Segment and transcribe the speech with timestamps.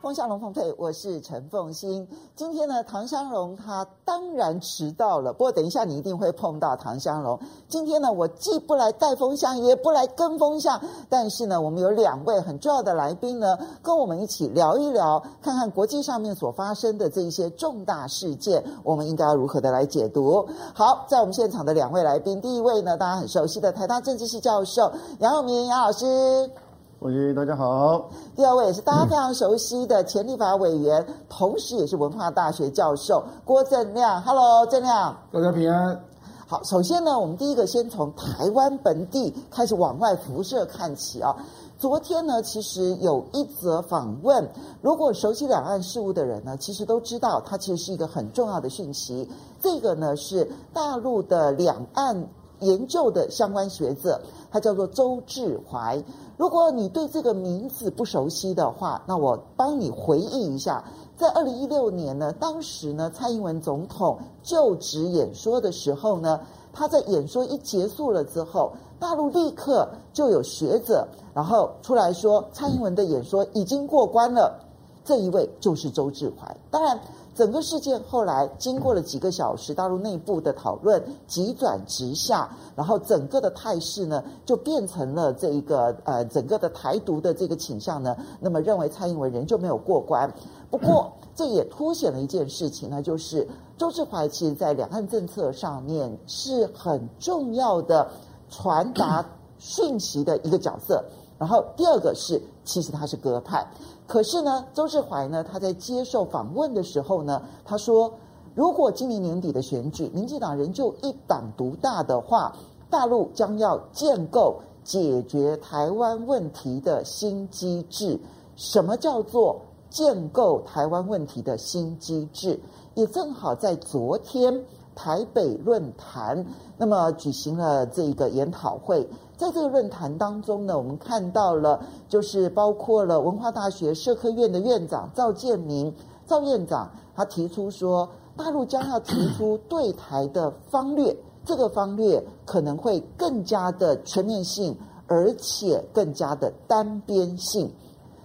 [0.00, 2.08] 风向龙凤配，我是陈凤欣。
[2.34, 5.30] 今天呢，唐湘龙他当然迟到了。
[5.30, 7.38] 不过等一下你一定会碰到唐湘龙。
[7.68, 10.80] 今天呢，我既不来带风向，也不来跟风向。
[11.10, 20.48] 但是呢，我们有两位很重要的来宾呢，跟我们一起聊一聊，看看国际上面所发生的这一些重大事件，我们应该要如何的来解读。
[20.72, 26.50] 好，在我们现场的两位来宾，第一位呢，大家很熟悉的台大政治系教授杨永明杨老师。
[27.00, 28.10] 喂，大家好。
[28.36, 34.20] 第二位也是大家非常熟悉的前立法委员，嗯、 同时也是文化大学教授郭正亮。
[34.20, 35.16] Hello，正亮。
[35.32, 35.98] 大家平安。
[36.46, 41.34] 好，首先呢，我们第一个先从台湾本地开始往外辐射看起啊。
[41.78, 44.46] 昨天呢，其实有一则访问，
[44.82, 49.26] 如果熟悉两岸事务的人呢，其实都知道，它其实是一个很重要的讯息。
[49.58, 52.28] 这个呢是大陆的两岸
[52.58, 54.20] 研究的相关学者，
[54.50, 56.04] 他叫做周志怀。
[56.40, 60.82] 如果你对这个名字不熟悉的话，那我帮你回忆一下，
[61.14, 66.40] 在二零一六年呢，当时呢，蔡英文总统就职演说的时候呢，
[66.72, 74.58] 他在演说一结束了之后，大陆立刻就有学者然后出来说，蔡英文的演说已经过关了。
[75.04, 76.98] 这一位就是周志怀，当然。
[77.34, 90.30] 整个事件后来经过了几个小时，大陆内部的讨论急转直下，然后整个的态势呢就变成了这一个呃整个的台独的这个倾向呢，那么认为蔡英文仍旧没有过关。
[90.70, 98.10] 不过这也凸显了一件事情呢，就是周志怀其实在两岸政策上面是很重要的
[98.50, 99.24] 传达
[99.58, 101.02] 讯息的一个角色。
[101.38, 103.66] 然后第二个是，其实他是鸽派。
[104.10, 108.12] 可是呢，周志怀呢，他在接受访问的时候呢，他说，
[108.56, 112.52] 如果今年年底的选举，民进党仍旧一党独大的话，
[112.90, 118.18] 大陆将要建构解决台湾问题的新机制。
[118.56, 122.58] 什么叫做建构台湾问题的新机制？
[122.94, 126.44] 也正好在昨天台北论坛，
[126.76, 129.08] 那么举行了这个研讨会。
[129.40, 131.80] 在这个论坛当中呢，我们看到了，
[132.10, 135.90] 就是包括了文化大学社科院的院长赵建明，
[136.26, 138.06] 赵院长他提出说，
[138.36, 147.72] 大陆将要提出对台的方略，这个方略可能会更加的全面性，而且更加的单边性。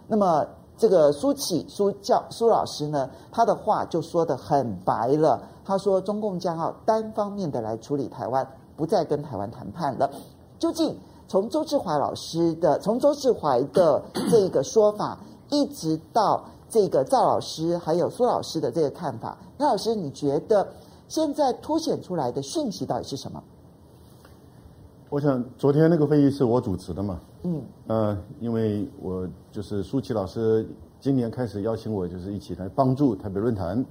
[0.08, 0.46] 那么，
[0.78, 10.12] 这个苏启苏教苏老师呢，他的话就说得很白了，他说中共将要单方面的来处理台湾，不再跟台湾谈判了。
[10.60, 10.96] 究竟
[11.28, 15.18] 从周志怀老师的， 从周志怀的这个说法，
[15.50, 20.68] 一直到这个赵老师还有苏老师的这个看法，潘老师，你觉得
[21.08, 23.44] 现在凸显出来的讯息到底是什么？
[25.10, 30.68] 我想昨天那个会议是我主持的嘛，嗯，呃，因为我就是舒淇老师
[31.00, 33.86] 今年开始邀请我，就是一起来帮助台北论坛。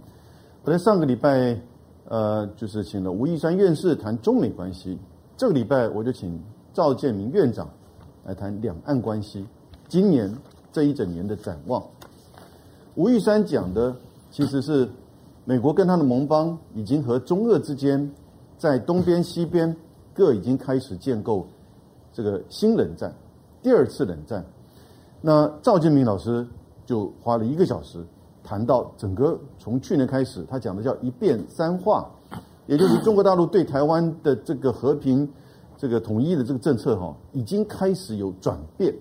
[0.65, 1.59] 我在上个礼拜，
[2.09, 4.99] 呃，就是请了吴益珊院士谈中美关系，
[5.37, 6.39] 这个礼拜我就请。
[6.75, 7.71] 赵建明院长
[8.25, 9.47] 来谈两岸关系，
[9.89, 10.31] 今年
[10.73, 11.81] 这一整年的展望。
[12.97, 13.95] 吴玉山讲的
[14.33, 14.89] 其实是
[15.45, 18.11] 美国跟他的盟邦已经和中俄之间
[18.59, 19.75] 在东边、西边
[20.13, 21.47] 各已经开始建构
[22.13, 23.15] 这个新冷战，
[23.63, 24.45] 第二次冷战。
[25.21, 26.45] 那赵建明老师
[26.84, 28.05] 就花了一个小时
[28.43, 32.11] 谈到整个从去年开始，他讲的叫一变三化，
[32.67, 35.29] 也就是中国大陆对台湾的这个和平。
[35.77, 38.95] 这个统一的这个政策哈，已经开始有转变，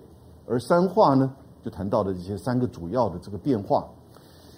[0.46, 3.86] 而三化呢，就谈到了这些三个主要的这个变化。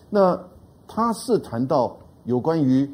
[0.08, 0.38] 那
[0.88, 2.88] 他是谈到有关于，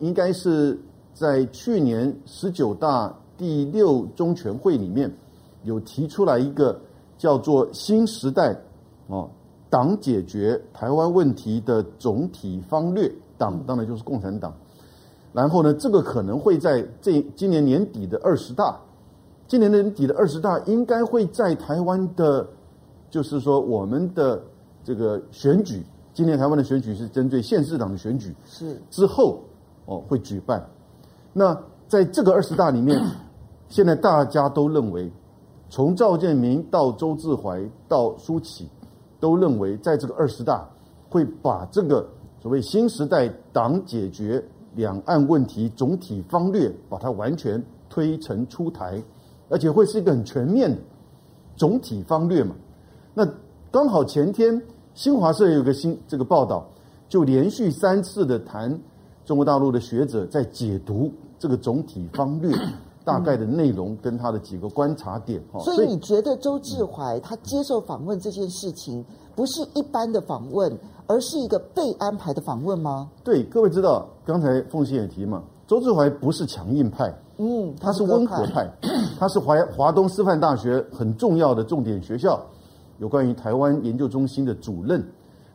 [0.00, 0.78] 应该是
[1.12, 5.12] 在去年十九大第六中全会里面，
[5.62, 6.80] 有提出来一个
[7.16, 8.56] 叫做新时代
[9.06, 9.28] 哦，
[9.70, 14.52] 党解决台湾问题的总体方略，党当然就是共产党。
[15.34, 18.78] 然后呢，这个可能会在这今年年底的二十大，
[19.48, 22.46] 今年年底的二十大应该会在台湾的，
[23.10, 24.40] 就是说我们的
[24.84, 29.40] 这个选举，今年台湾的选举是针对县市长的选举，是之后
[29.86, 30.64] 哦会举办。
[31.32, 33.04] 那在这个二十大里面，
[33.68, 35.10] 现在大家都认为，
[35.68, 38.68] 从赵建明到周志怀到苏启，
[39.18, 40.64] 都认为在这个二十大
[41.10, 42.06] 会把这个
[42.40, 44.40] 所谓新时代党解决。
[44.74, 49.02] 两岸问题总体方略，把它完全推陈出台，
[49.48, 50.76] 而且会是一个很全面的
[51.56, 52.54] 总体方略嘛。
[53.14, 53.26] 那
[53.70, 54.60] 刚好前天
[54.94, 56.66] 新华社有个新这个报道，
[57.08, 58.78] 就连续三次的谈
[59.24, 62.54] 中国大陆的学者在解读这个总体方略，
[63.04, 65.40] 大概的内容跟他的几个观察点。
[65.52, 69.04] 嗯、所以你觉得周志怀他接受访问这件事情，
[69.36, 70.76] 不是一般的访问，
[71.06, 73.10] 而是一个被安排的访问吗？
[73.22, 78.68] 对，各位知道，刚才凤馨也提嘛，周志怀不是强硬派，嗯，他是温和派，
[79.18, 82.40] 他是华华东师范大学很重要的重点学校，
[82.98, 85.04] 有关于台湾研究中心的主任。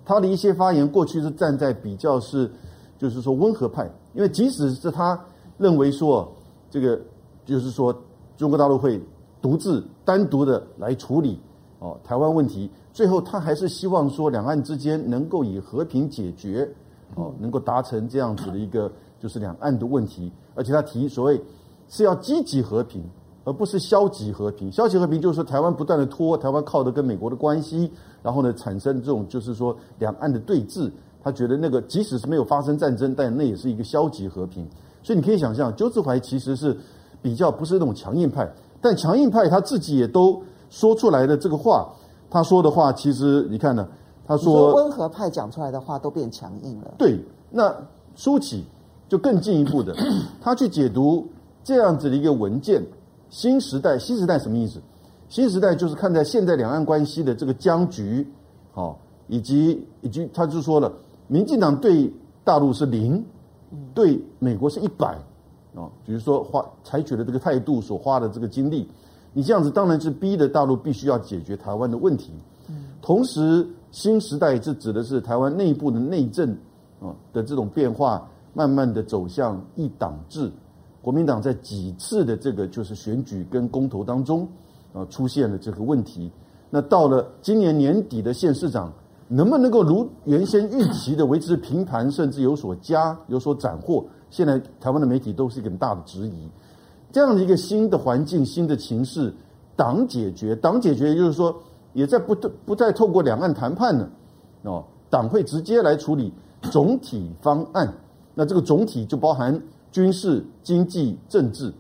[0.06, 2.50] 他的一些发言过去是站在比较是，
[2.98, 5.20] 就是说温和派，因为即使是他
[5.58, 6.32] 认为说
[6.70, 7.00] 这个，
[7.46, 7.96] 就是说
[8.38, 9.00] 中国大陆会
[9.42, 11.40] 独自单独的来处理
[11.80, 16.68] 哦台湾问题，最后他还是希望说两岸之间能够以和平解决，
[17.16, 21.42] 哦能够达成这样子的一个就是两岸的问题，而且他提所谓
[21.88, 23.04] 是要积极和平，
[23.44, 24.72] 而不是消极和平。
[24.72, 27.92] 消极和平就是说台湾不断的拖，台湾靠的跟美国的关系。
[28.22, 30.92] 然后呢，产生这种就是说两岸的对峙，
[31.24, 34.68] 他觉得那个即使是没有发生战争，但那也是一个消极和平。
[35.02, 36.78] 所以你可以想象，周志怀其实是
[37.22, 38.52] 比较不是那种强硬派，
[38.82, 41.90] 但强硬派他自己也都说出来的这个话，
[42.30, 43.88] 他说的话其实你看呢，
[44.30, 46.94] 他说，温和派讲出来的话都变强硬了。
[47.00, 47.76] 对，那
[48.16, 48.64] 舒淇
[49.08, 49.96] 就更进一步的，
[50.40, 51.28] 他去解读
[51.64, 52.80] 这样子的一个文件，
[53.32, 54.80] 新时代，新时代什么意思？
[55.30, 58.28] 新时代就是看在现在两岸关系的这个僵局，
[58.72, 60.94] 好，以及以及他就说了，
[61.28, 63.26] 民进党对大陆是零，
[63.96, 65.08] 对美国是一百，
[65.74, 68.88] 啊，比如说花采取的这个态度所花的这个精力，
[69.34, 72.32] 你这样子当然是逼的大陆必须要解决台湾的问题。
[73.02, 76.50] 同时，新时代是指的是台湾内部的内政
[77.00, 80.52] 啊的这种变化，慢慢的走向一党制。
[81.02, 84.48] 国民党在几次的这个就是选举跟公投当中。
[84.92, 86.32] 啊，出现了这个问题。
[86.72, 88.92] 那到了今年年底的县市长，
[89.28, 94.04] 能不能够如原先预期的维持平盘，甚至有所加、有所斩获？
[94.32, 96.50] 现在台湾的媒体都是一个很大的质疑。
[97.12, 99.32] 这样的一个新的环境、新的情势，
[99.76, 101.56] 党解决，党解决，也就是说，
[101.94, 104.10] 也在不不再透过两岸谈判了。
[104.64, 106.34] 哦，党会直接来处理
[106.72, 107.94] 总体方案。
[108.36, 111.74] 那这个总体就包含军事、经济、政治。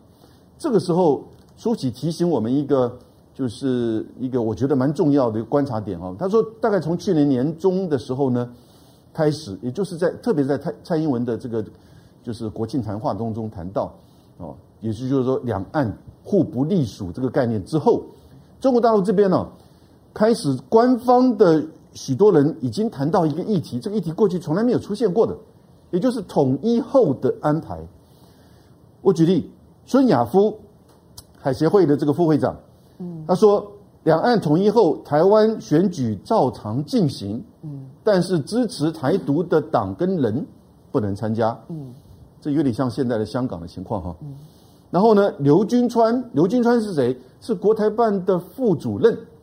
[0.57, 1.23] 这个时候。
[1.59, 2.97] 舒淇提醒我们一个，
[3.33, 6.15] 就是一个我觉得蛮重要的一个观察点哦。
[6.17, 8.49] 他说，大概从去年年中的时候呢，
[9.11, 11.61] 开始，也就是在特别在蔡蔡英文的这个
[12.23, 13.93] 就是国庆谈话当中谈到
[14.37, 18.01] 哦，也是就是说两岸互不隶属这个概念之后，
[18.61, 19.45] 中国大陆这边呢，
[20.19, 25.33] 开始官方的许多人已经谈到一个议题，这个议题过去从来没有出现过的，
[25.91, 27.79] 也就是统一后的安排。
[29.01, 29.49] 我举例，
[29.85, 30.53] 孙亚夫。
[31.41, 32.53] 海协会的这个副会长，
[32.97, 33.65] 嗯，他说，
[34.03, 40.45] 两岸统一后，台湾选举照常进行，嗯，但是支持台独的党跟人
[40.91, 41.93] 不能参加，嗯，
[42.41, 44.35] 这有点像现在的香港的情况哈，嗯，
[44.91, 47.17] 然后呢，刘军川，刘军川是谁？
[47.39, 49.38] 是国台办的副主任，嗯，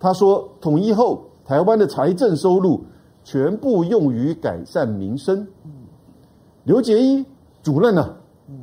[0.00, 2.82] 他说，统一后，台湾的财政收入
[3.22, 5.70] 全部用于改善民生，嗯，
[6.64, 7.24] 刘杰一
[7.62, 8.16] 主任呢，啊？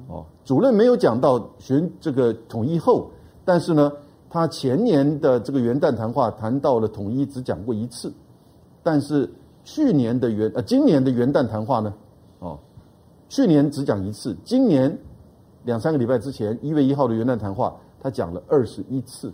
[0.09, 0.25] 哦。
[0.43, 3.11] 主任没有讲到选这个统一后，
[3.45, 3.91] 但是呢，
[4.29, 8.11] 他前年的这个元旦谈话谈到了统一，只讲过一次。
[8.81, 9.29] 但是
[9.63, 11.93] 去年的元呃，今年的元旦谈话呢，
[12.39, 12.57] 哦，
[13.29, 14.97] 去年只讲一次，今年
[15.65, 19.31] 两三个礼拜之前一月一号的元旦谈话，他讲了二十一次。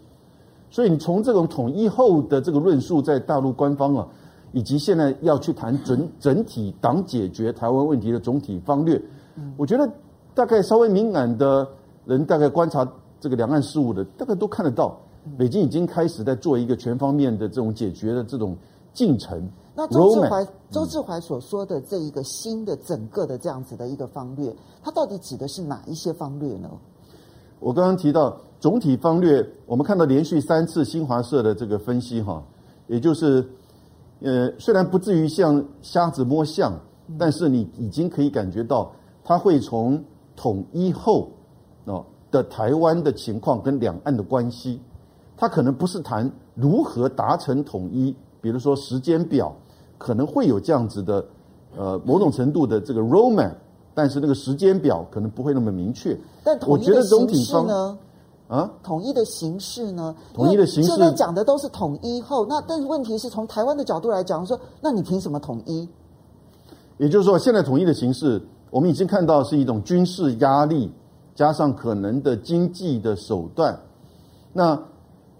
[0.73, 4.07] 所以你从这种统一后的这个论述，在大陆官方啊，
[4.53, 8.99] 以及现在要去谈整整体党解决台湾问题的总体方略，
[9.55, 9.87] 我觉得。
[10.35, 11.67] 大概稍微敏感的
[12.05, 12.83] 人，大概观察
[13.19, 14.99] 这个两岸事务的，大概都看得到，
[15.37, 18.57] 北京已经开始在做一个全方面的这种解决的这种
[18.95, 19.47] 进程。
[19.75, 24.51] 那周志怀，周志怀所说的这一个新的整个的这样子的一个方略，
[24.81, 26.67] 它到底指的是哪一些方略呢？
[27.59, 32.41] 我刚刚提到总体方略，我们看到连续三次新华社的这个分析，哈，
[32.87, 33.45] 也就是，
[34.21, 36.71] 呃，虽然不至于像瞎子摸象，
[37.19, 38.89] 但是你已经可以感觉到，
[39.21, 40.01] 它会从。
[40.35, 41.29] 统一后，
[41.85, 44.79] 哦的台湾的情况跟两岸的关系，
[45.37, 49.55] 他可能不是谈如何达成统一，比如说时间表，
[49.99, 51.23] 可能会有这样子的，
[51.77, 53.53] 呃某种程度的这个 roadmap，
[53.93, 56.17] 但是那个时间表可能不会那么明确。
[56.43, 57.95] 但统一的形式呢？
[58.53, 60.15] 啊，统一的形式呢？
[60.31, 65.89] 统一的形式现在讲的都是统一后，那但是问题是从台湾的角度来讲，说那你凭什么统一？
[66.99, 68.39] 也就是说，现在统一的形式。
[68.69, 70.91] 我们已经看到是一种军事压力，
[71.35, 73.79] 加上可能的经济的手段。
[74.51, 74.79] 那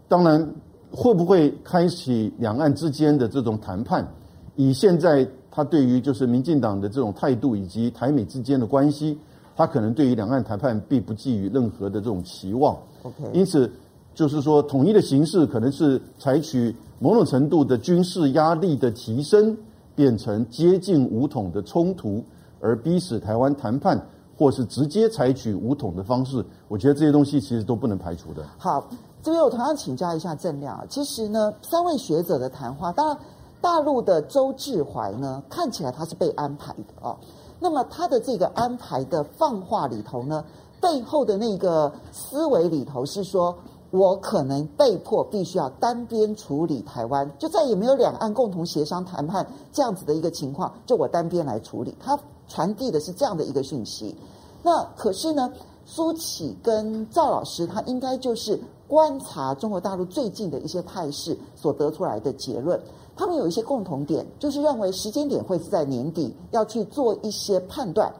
[0.07, 0.53] 当然
[0.91, 4.07] 会不会开启两岸之间的这种谈判？
[4.55, 9.17] 以现在他对于就是民进党的这种态度，以及台美之间的关系，
[9.55, 12.77] 他可能对于两岸谈判并不寄予任何的这种期望。
[13.03, 13.71] OK，因此
[14.13, 19.55] 就是说，统一的形式可能是采取某种程度的军事压力的提升，
[19.95, 22.23] 变成接近武统的冲突，
[22.59, 23.99] 而逼使台湾谈判，
[24.37, 26.45] 或是直接采取武统的方式。
[26.67, 28.43] 我觉得这些东西其实都不能排除的。
[28.57, 28.87] 好，
[29.21, 33.17] 这边我同样请教一下郑亮啊，其实呢，三位学者的谈话，当然。
[33.61, 37.17] 大陆的周志怀呢，看起来他是被安排的啊、哦。
[37.63, 40.43] 那么他的这个安排的放话里头呢，
[40.81, 43.55] 背后的那个思维里头是说，
[43.89, 51.95] 我可能被迫必须要单边处理台湾，就再也没有两岸共同协商谈判这样子的一个情况，就我单边来处理。
[52.01, 54.13] 他传递的是这样的一个讯息。
[54.61, 55.49] 那可是呢，
[55.85, 62.77] 苏启跟赵老师，他应该就是观察中国大陆最近的一些态势所得出来的结论。
[63.15, 68.11] 他们有一些共同点，就是认为时间点会是在年底要去做一些判断。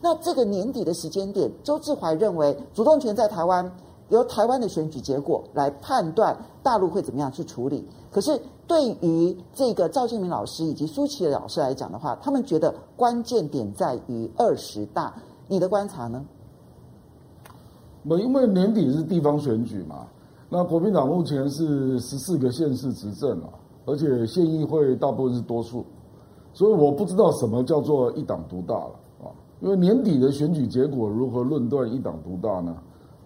[0.00, 3.70] 那这个年底的时间点，周志怀认为主动权在台湾，
[4.08, 7.86] 由台湾的选举结果来判断大陆会怎么样去处理。
[8.10, 15.14] 可是对于这个赵建明老师以及苏琪老师来讲的话，他们觉得关键点在于二十大。
[15.48, 16.24] 你的观察呢？
[18.02, 20.06] 那因为年底是地方选举嘛，
[20.48, 23.48] 那国民党目前是十四个县市执政了。
[23.84, 25.84] 而且县议会大部分是多数，
[26.52, 28.92] 所以我不知道什么叫做一党独大了
[29.24, 29.26] 啊！
[29.60, 32.76] 因为年底的选举结果如何论断一党独大呢？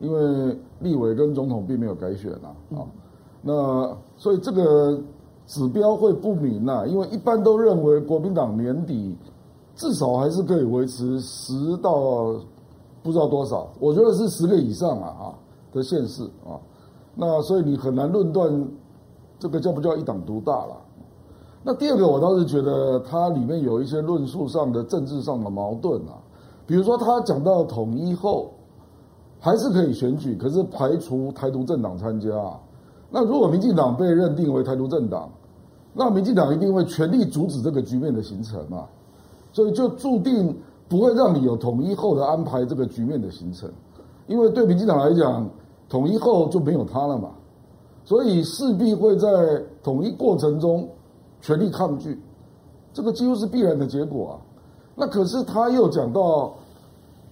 [0.00, 2.86] 因为立委跟总统并没有改选啊啊，
[3.42, 4.98] 那所以这个
[5.46, 9.14] 指标会不明啊，因为一般都认为国民党年底
[9.74, 12.34] 至少还是可以维持十到
[13.02, 15.34] 不知道多少，我觉得是十个以上啊啊
[15.72, 16.56] 的县市啊，
[17.14, 18.66] 那所以你很难论断。
[19.38, 20.76] 这个叫不叫一党独大了？
[21.62, 26.14] 那第二个，我倒是觉得它里面有一些论述上的政治上的矛盾啊。
[26.66, 28.52] 比如说，他讲到统一后
[29.38, 32.28] 还是可以选举，可是排除台独政党参加。
[33.10, 35.28] 那如果民进党被认定为台独政党，
[35.92, 38.84] 那民进党一定会全力阻止这个局面的形成嘛。
[39.52, 40.56] 所以就注定
[40.88, 43.70] 不会让你有统一后的安排这个局面的形成，
[44.26, 45.48] 因为对民进党来讲，
[45.88, 47.30] 统一后就没有他了嘛。
[48.06, 49.28] 所以势必会在
[49.82, 50.88] 统一过程中
[51.40, 52.18] 全力抗拒，
[52.92, 54.34] 这个几乎是必然的结果啊。
[54.94, 56.54] 那可是他又讲到，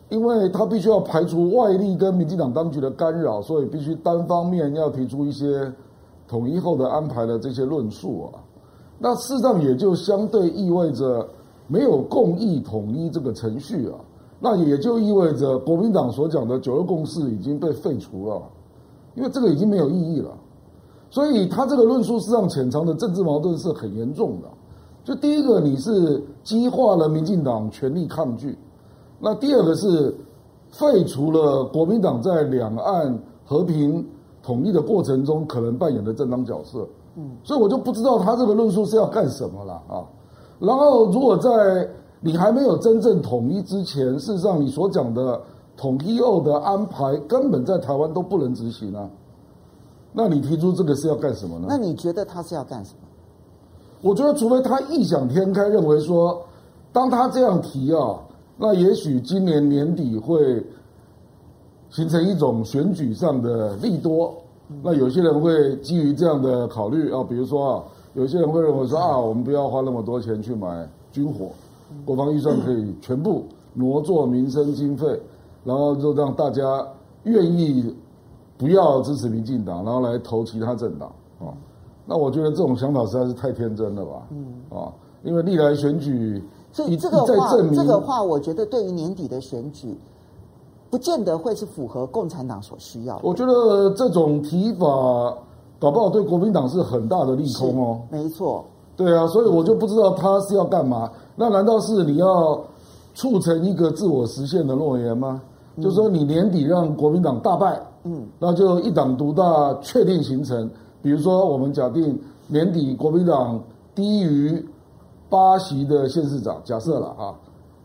[0.08, 5.72] 因为他必须要排除外力跟民进党当局的干扰，所以必须单方面要提出一些
[6.26, 8.42] 统一后的安排的这些论述啊。
[8.98, 11.24] 那事实上也就相对意味着
[11.68, 13.94] 没有共议统一这个程序啊。
[14.40, 18.42] 那也就意味着国民党所讲的九二共识已经被废除了，
[19.14, 20.36] 因为这个已经没有意义了。
[21.14, 24.48] 所以他这个论述实际上潜藏的政治矛盾是很严重的。
[25.04, 28.48] 就第一个，你是激化了民进党全力抗拒；
[29.20, 30.12] 那第二个是
[30.70, 34.04] 废除了国民党在两岸和平
[34.42, 36.84] 统一的过程中可能扮演的正当角色。
[37.14, 40.02] 嗯，所以我就不知道他这个论述是要干什么了啊。
[40.58, 45.40] 然后，如果在你还没有真正统一之前，事实上你所讲的
[45.76, 49.08] 统一后的安排根本在台湾都不能执行啊。
[50.16, 51.66] 那你提出这个是要干什么呢？
[51.68, 53.08] 那你觉得他是要干什么？
[54.00, 56.40] 我觉得，除非他异想天开，认为说，
[56.92, 58.16] 当他这样提啊，
[58.56, 60.64] 那也许今年年底会
[61.90, 64.32] 形成一种选举上的利多。
[64.84, 71.50] 那有些人会基于这样的考虑啊，比如说啊，有些人会认为说啊，我们不要花那么多钱去买军火，
[72.04, 75.20] 国防预算可以全部挪作民生经费，
[75.64, 76.86] 然后就让大家
[77.24, 77.92] 愿意。
[78.64, 81.52] 不要支持民进党，然后来投其他政党啊？
[82.06, 84.22] 那我觉得这种想法实在是太天真了吧？
[84.30, 84.88] 嗯啊，
[85.22, 86.42] 因为历来选举，
[86.72, 89.94] 所以这个话，这个话，我觉得对于年底的选举，
[90.88, 93.20] 不见得会是符合共产党所需要的。
[93.22, 94.86] 我觉得这种提法，
[95.78, 98.00] 搞不好对国民党是很大的利空哦。
[98.10, 98.64] 没错，
[98.96, 101.10] 对啊，所以我就不知道他是要干嘛。
[101.36, 102.58] 那难道是你要
[103.14, 105.42] 促成一个自我实现的诺言吗？
[105.76, 107.78] 嗯、就是说你年底让国民党大败。
[108.04, 110.70] 嗯，那就一党独大确定形成。
[111.02, 113.62] 比如说，我们假定年底国民党
[113.94, 114.64] 低于
[115.28, 117.34] 八席的县市长，假设了啊，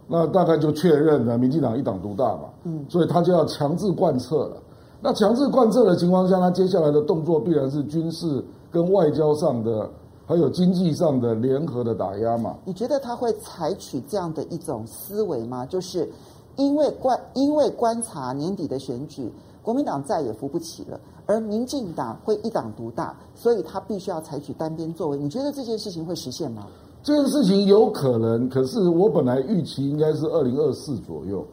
[0.08, 2.44] 那大概就确认了民进党一党独大嘛。
[2.64, 4.58] 嗯，所以他就要强制贯彻了。
[5.02, 9.90] 那强制贯彻的情况下，他接下来的动作必然是军事跟外交上的，
[10.26, 12.56] 还有经济上的联合的打压嘛。
[12.64, 15.66] 你觉得他会采取这样的一种思维吗？
[15.66, 16.10] 就是
[16.56, 19.30] 因为观因为观察年底的选举。
[19.70, 25.18] 国民党再也扶不起了，而民进党会一党独大，所以他必须要采取单边作为。
[25.20, 26.66] 你觉得这件事情会实现吗？
[27.04, 31.46] 这件事情有可能，可是我本来预期应该是二零二四左右，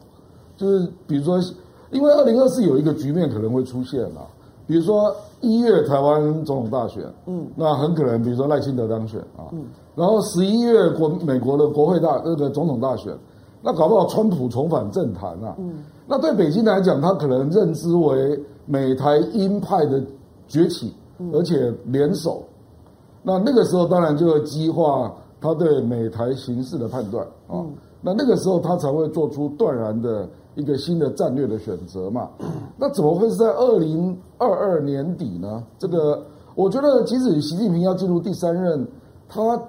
[0.55, 1.39] 就是比如说，
[1.91, 4.27] 因为二零二四有一个局面可能会出现了，
[4.65, 13.15] 比如说一月台湾总统大选，嗯，那很可能比如说赖清德当选啊，嗯，然后十一月国美国的国会大那个总统大选，
[13.67, 20.01] 那搞不好川普重返政坛啊，嗯，那对北京来讲，他可能认知为美台鹰派的
[20.47, 20.93] 崛起，
[21.33, 22.41] 而且联手，
[23.21, 27.59] 那那个时候当然就会激化他对美台形势的判断啊。
[27.99, 32.29] 那那个时候，他才会做出断然的一个新的战略的选择嘛？
[32.77, 35.61] 那怎么会是在二零二二年底呢？
[35.77, 36.23] 这个
[36.55, 38.87] 我觉得，即使习近平要进入第三任，
[39.27, 39.61] 他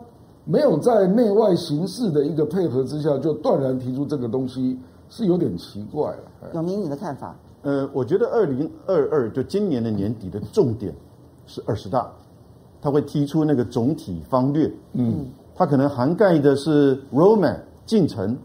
[0.50, 4.78] 没有在内外形势的一个配合之下，就断然提出这个东西，
[5.10, 6.50] 是有点奇怪了。
[6.54, 7.36] 永明，你的看法？
[7.60, 10.94] 呃，我觉得二零二二就今年的年底的重点
[11.46, 12.10] 是二十大，
[12.80, 14.72] 他会提出那个总体方略。
[14.94, 17.58] 嗯，他可能涵盖的是 roadmap。
[17.88, 18.36] 进程，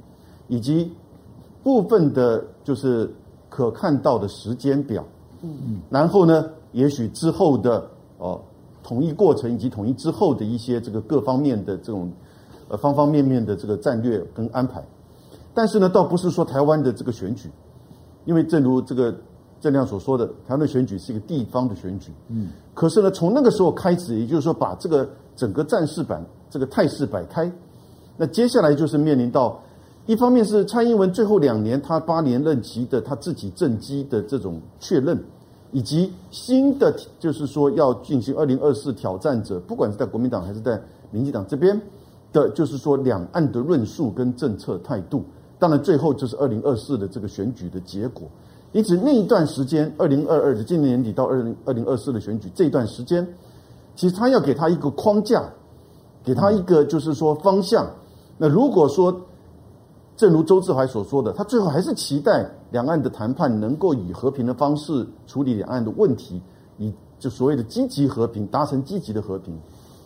[0.48, 0.90] 以及
[1.64, 3.14] 部分的，就是
[3.50, 5.04] 可看到的时间表，
[5.42, 7.86] 嗯嗯，然后呢，也许之后的
[8.20, 8.40] 哦
[8.84, 12.12] 统一过程以及统一之后的一些这个各方面的这种
[12.68, 14.84] 呃方方面面的这个战略跟安排，
[15.54, 17.50] 但是呢，倒不是说台湾的这个选举，
[18.26, 19.16] 因为正如这个
[19.62, 27.50] 郑亮所说的，台湾的选举是一个地方的选举，嗯，可是呢，从那个时候开始，也就是说，把这个整个战事版这个态势摆开。
[28.18, 29.58] 那接下来就是面临到，
[30.06, 35.18] 一方面是蔡英文最后两年他八年任期的他自己政绩的这种确认，
[35.74, 40.80] 以及新的就是说要进行二零二四挑战者，不管是在国民党还是在
[41.12, 41.80] 民进党这边
[42.32, 45.24] 的，就是说两岸的论述跟政策态度，
[45.58, 48.28] 当然最后就是二零二四的这个选举的结果。
[48.72, 53.28] 因此那一段时间，二零二二的今年年底到二零二零二四的选举这一段时间，
[53.96, 55.44] 其实他要给他一个框架，
[56.24, 57.88] 给他一个就是说方向。
[58.38, 59.16] 那如果说，
[60.16, 66.42] 正如周志怀所说的，他最后还是期待两岸的谈判能够以和平的方式处理两岸的问题，
[66.78, 69.58] 以就所谓的积极和平达成积极的和平。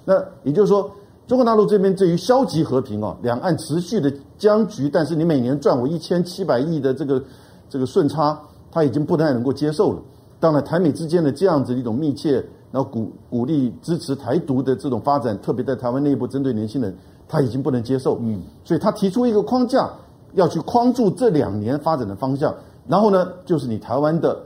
[0.06, 0.90] 那也就是说，
[1.28, 7.22] 中国大陆这边对于消极和平哦，两岸持续的僵局，但是你每年赚我一千七百亿的这个
[7.70, 8.40] 这个顺差，
[8.72, 10.02] 他已经不太能够接受了。
[10.40, 12.36] 当然，台美之间的这样子一种密切，
[12.72, 16.96] 然后鼓鼓励支持台独的这种发展，特别在台湾内部针对年轻人。
[17.28, 19.90] 他已经不能接受，嗯，所以他提出一个框架，
[20.34, 22.54] 要去框住这两年发展的方向。
[22.88, 24.38] 然后呢，就是你台湾的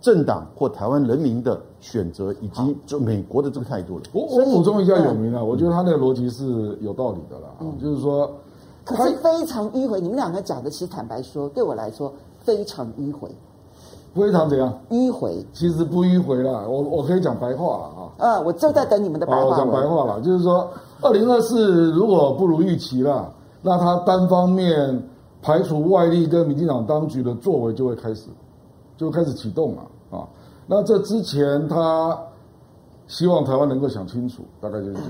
[0.00, 4.04] 政党或台湾人民的选择，以及就美国的这个态度了。
[4.12, 8.30] 我我补充一下有名啊，我觉得他那个逻辑是有道理的啦，嗯，就是说，
[8.84, 10.00] 可是非常迂回。
[10.00, 13.28] 你们两个讲的，其实坦白说，对我来说非常迂回。
[14.14, 14.72] 非常怎样？
[14.90, 15.44] 迂回。
[15.52, 18.12] 其实不迂回啦，我我可以讲白话了啊。
[18.18, 19.44] 嗯，我就在等你们的白话。
[19.44, 20.70] 我讲白话了，就是说。
[21.00, 23.32] 二零二四如果不如预期了，
[23.62, 25.02] 那他单方面
[25.40, 28.24] 排除外力跟民进党当局的作为就会开始，
[28.96, 30.26] 就开始启动了啊。
[30.66, 32.18] 那这之前他
[33.06, 35.00] 希望台湾能够想清楚，大概就是这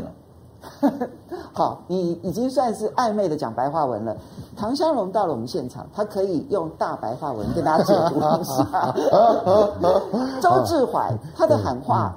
[0.90, 1.08] 样。
[1.52, 4.16] 好，你已经算是暧昧的讲白话文了。
[4.56, 8.94] 唐湘龙到了我们现场，他可以用大白话文跟大家解读一下。
[10.42, 12.14] 周志怀他的喊话，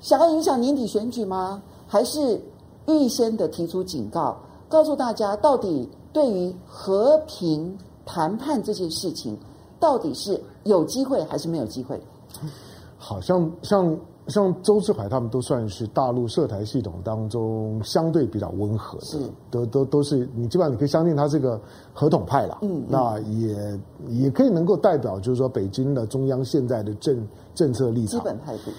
[0.00, 1.62] 想要影响年底选举吗？
[1.86, 2.40] 还是？
[2.86, 4.36] 预先的提出警告，
[4.68, 9.38] 告诉大家到底对于和平谈判这件事情，
[9.78, 12.00] 到底是有机会还是没有机会？
[12.98, 13.96] 好像像
[14.28, 19.18] 像周志怀他们都算是大陆涉台系统当中相对比较温和的，是
[19.50, 21.60] 都都都是你基本上你可以相信他是个
[21.92, 28.70] 合统派了，嗯，那也也可以能够代表就是说北京的中央现在的政政策立场基本态度。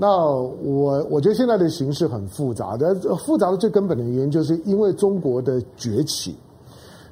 [0.00, 6.36] 那我我觉得现在的形势很复杂的，复杂的最根本的原因，就是因为中国的崛起，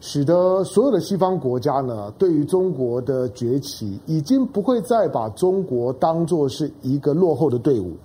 [0.01, 7.97] 使得所有的西方国家呢，对于中国的崛起，已经不会再把中国当作是一个落后的队伍，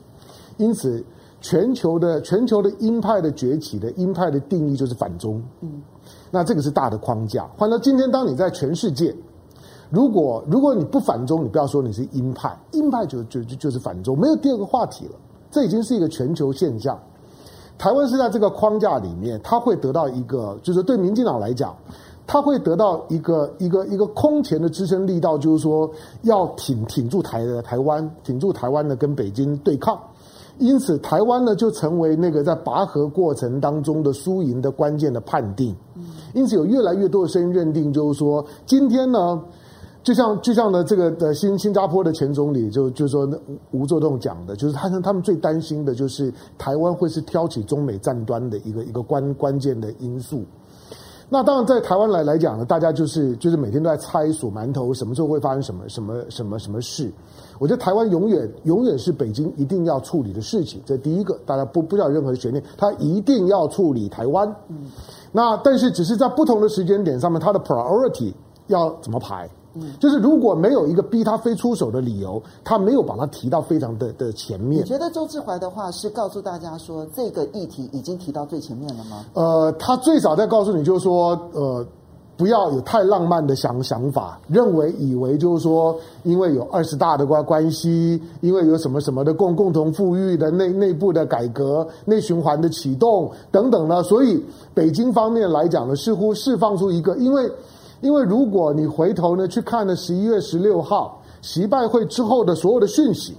[0.57, 1.03] 因此，
[1.41, 5.79] 全球的全球的鹰派的崛起的鹰派的定义就是反中，嗯，
[6.31, 7.47] 那这个是大的框架。
[7.55, 9.15] 换到今天，当你在全世界。
[9.91, 15.11] 如果如果你不反中，你不要说你是鹰派，鹰派就就就就是反中，没有第二个话题了。
[15.51, 16.97] 这已经是一个全球现象。
[17.77, 21.75] 台湾是在这个框架里面，它会得到一个，就是对民进党来讲，
[22.25, 29.99] 它会得到一个一个一个空前的支撑力道，就是说要挺挺住台的台湾，挺住台湾的跟北京对抗。
[30.57, 35.75] 因此，台湾呢就成为那个在拔河过程当中的输赢的关键的判定。
[36.33, 39.43] 因此，有越来越多的声音认定，就是说今天呢。
[40.03, 43.29] 就像就像呢，这个的新新加坡的前总理就就说
[43.71, 50.43] 吴作栋讲的，就是他他们最担心的就是台湾会是挑起中美战端的一个一个关关键的因素。
[51.33, 57.09] 那当然，在台湾来来讲呢，大家就是就是每天都在猜数馒头什么时候会发生什么什么什么什么事。
[57.57, 60.81] 我觉得台湾永远永远是北京一定要处理的事情。
[60.85, 64.53] 这第一个，大家不不需要任何悬念，他一定要处理台湾。
[64.67, 64.87] 嗯，
[65.31, 68.33] 那但是只是在不同的时间点上面，他的 priority
[68.67, 69.49] 要怎么排？
[69.73, 74.83] 嗯，就是如果没有一个逼他非出手的理由，他没有把他提到非常的的前面。
[74.83, 79.25] 你觉得周志怀的话是告诉大家说这个议题已经提到最前面了吗？
[79.33, 81.85] 呃，他最早在告诉你就是说，呃，
[82.35, 97.49] 不要有太浪漫的想想法，认为以为就是说，因为有二十大的关关系，因为有什么什么的共共同富裕的内内部的改革、内循环的启动等等呢，所以北京方面来讲呢，似乎释放出一个因为。
[98.01, 103.35] 因为如果你回头呢去看了十一月十六号习拜会之后的所有的讯息，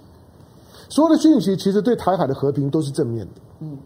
[0.89, 3.41] 所有的讯息其实对台海的和平都是正面的。
[3.61, 3.77] 嗯。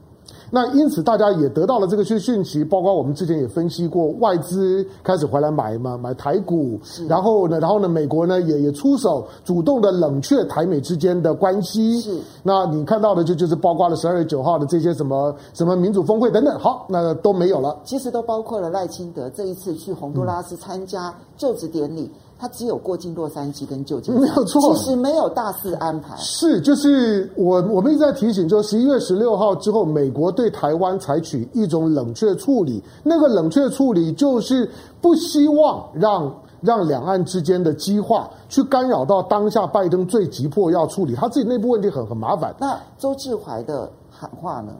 [0.50, 12.00] 那因此，大家也得到了这个讯讯息，包括我们之前也分析过，外资开始回来买嘛，买台股，然后呢，然后呢，美国呢也也出手，主动的冷却台美之间的关系。
[12.00, 17.76] 是，那你看到的就就是包括了十二月九号的这些什么什么民主峰会等等，好，那都没有了。
[17.84, 22.02] 其实都包括了赖清德这一次去洪都拉斯参加就职典礼。
[22.02, 26.14] 嗯他只有过境洛杉矶跟旧金山，没有错，其实没有大肆安排。
[26.16, 34.70] 是，就是我我们一直在提醒，说十一月十六号之后，美国对台湾采取一种冷却处理，那个冷却处理就是
[35.00, 42.54] 不希望让让两岸之间的激化去干扰到当下拜登最急迫要处理他自己内部问题很很麻烦。
[42.58, 44.72] 那周志怀的喊话呢？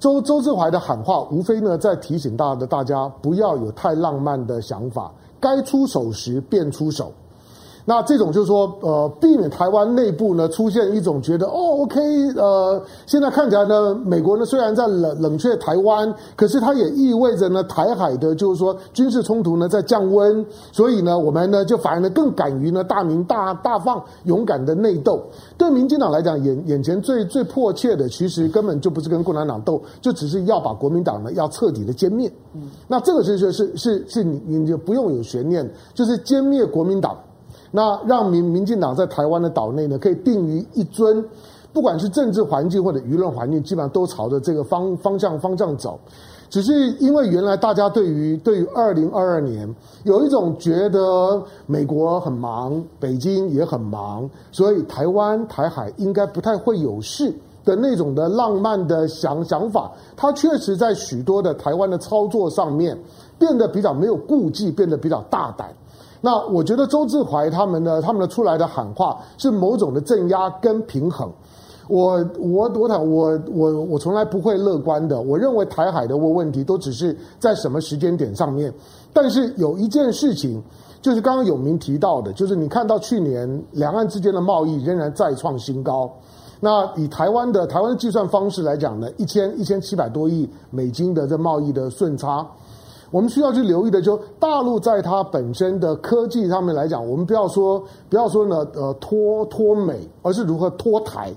[0.00, 5.12] 周周志怀的喊话无非呢在提醒大的大家不要有太浪漫的想法。
[5.42, 7.12] 该出手时便出手。
[7.84, 12.00] 那这种就是说，呃，避免台湾内部呢出现一种觉得，哦，OK，
[12.36, 25.20] 呃，现在看起来呢，美国呢虽然在冷冷却台湾，可是它也意味着呢，台海的就是说军事冲突呢在降温，所以呢，我们呢就反而呢更敢于呢大明大大放，勇敢的内斗。
[25.58, 32.32] 对民进党来讲，眼眼前最最迫切的，其实根本就不是跟共产党斗，就只是要把国民党呢要彻底的歼灭。
[32.54, 37.16] 嗯，那这个就是是是是你你就不用有悬念，就是歼灭国民党。
[37.72, 41.24] 那让民民进党在台湾的岛内呢，可以定于一尊，
[41.72, 45.98] 不管是政治环境或者舆论环境，基本上都朝着这个方方向方向走。
[46.50, 49.66] 只是因为原来大家对于对于二零二二年
[50.04, 62.98] 有一种觉得美国很忙，北京也很忙，所以台湾台海应该不太会有事的那种的浪漫的想想法，它确实在许多的台湾的操作上面
[63.38, 65.74] 变得比较没有顾忌，变得比较大胆。
[66.24, 71.30] 那我觉得周志怀他们呢，他们的出来的喊话是某种的镇压跟平衡。
[71.88, 75.20] 我我我讲我我我从来不会乐观的。
[75.20, 78.72] 我认为台海的问问题都只是在什么时间点上面。
[79.12, 80.62] 但是有一件事情，
[81.02, 86.08] 就是刚刚有明提到的，就是你看到去年两岸之间的贸易仍然再创新高。
[86.60, 92.46] 那以台湾的台湾的计算方式来讲呢，一千一千七百多亿美金的这贸易的顺差。
[93.12, 101.30] 我们需要去留意的，就大陆在它本身的科技上面来讲，我们不要说不要说呢，呃，脱脱美，而是如何脱台。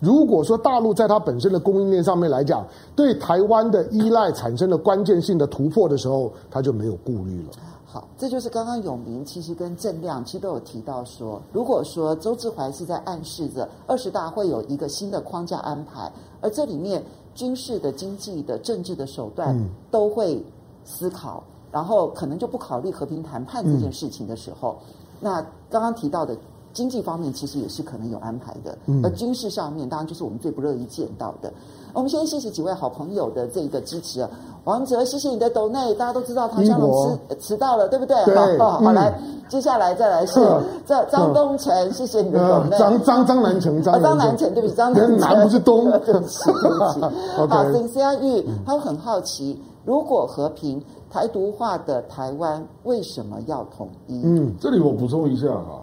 [0.00, 7.50] 如果说大陆在它本身的供应链上面来讲，对台湾的依赖产生了关键性的突破的时候，它就没有顾虑了。
[7.84, 17.04] 好，这就是刚刚永明其实跟郑亮其实都有提到说，如果说周志怀是在暗示着二十大会有一个新的框架安排，而这里面
[17.34, 19.54] 军事的、经济的、政治的手段
[19.90, 20.42] 都会。
[20.84, 26.36] 思考，然后可能就不考虑和平谈判这件事情的时候，嗯、那刚刚提到的
[26.72, 31.52] 经济方面其实也是可能有安排的，嗯、而军事上面当然就是我们最不乐意见到的。
[31.92, 34.30] 我们先谢谢几位好朋友的这个支持啊，
[34.62, 38.24] 王哲，谢谢你的抖内，大家都知道唐湘龙迟迟到了，对不对？
[38.26, 38.58] 对。
[38.60, 40.40] 好，好，来，嗯、接下来再来是
[40.86, 47.00] 这张东成，谢谢你的抖内，张张张南成，张张南成，对不起，张南成，南不是东， 对不起，对不起。
[47.50, 49.60] 好，沈思安玉，他很好奇。
[49.84, 54.20] 如果和平台独化的台湾为什么要统一？
[54.24, 55.82] 嗯，这里我补充一下哈，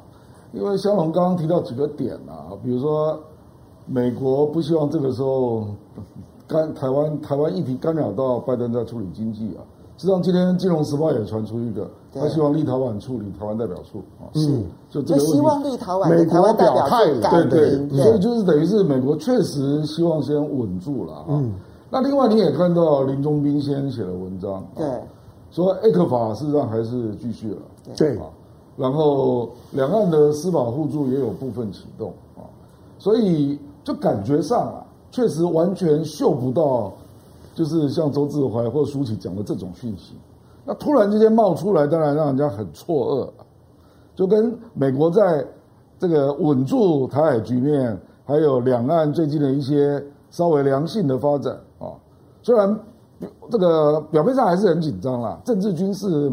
[0.53, 3.19] 因为香龙刚刚提到几个点啊，比如说
[3.85, 5.65] 美国不希望这个时候
[6.47, 9.65] 干台湾台湾议题干扰到拜登在处理经济啊。
[9.99, 15.31] 实际上今天《金融时报》也传出一个，他希望立陶宛处理台湾代表处啊，是就这个问题。
[15.33, 17.03] 希望立陶宛美国表态，
[17.49, 17.49] 对
[17.89, 21.25] 对，所以就是等于是美国确实希望先稳住了啊。
[21.29, 21.51] 嗯
[21.89, 24.85] 那另外你也看到林中斌先生写的文章，对，
[25.51, 27.61] 说 A 克法事实上还是继续了，
[27.95, 28.19] 对，
[28.75, 32.43] 然后两岸的司法互助也有部分启动啊，
[32.99, 36.91] 所以就感觉上啊，确实完全嗅不到，
[37.55, 40.13] 就是像周志怀或舒淇讲的这种讯息，
[40.65, 43.29] 那突然之间冒出来，当然让人家很错愕，
[44.13, 45.45] 就跟美国在
[45.97, 51.59] 这个稳住台海局面，还有两岸最近的一些稍微良性的发展啊，
[52.47, 52.79] 虽然
[53.51, 56.31] 这个表面上还是很紧张啦，政治军事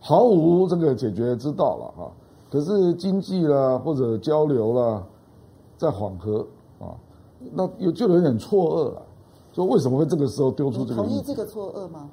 [0.00, 2.10] 毫无这个解决之道了哈，
[2.50, 5.00] 可是经济啦或者交流啦
[5.78, 6.44] 在缓和
[6.80, 6.98] 啊，
[7.52, 9.02] 那有就有点错愕了，
[9.52, 10.96] 说为什么会这个时候丢出这个？
[10.96, 12.10] 同意这个错愕吗？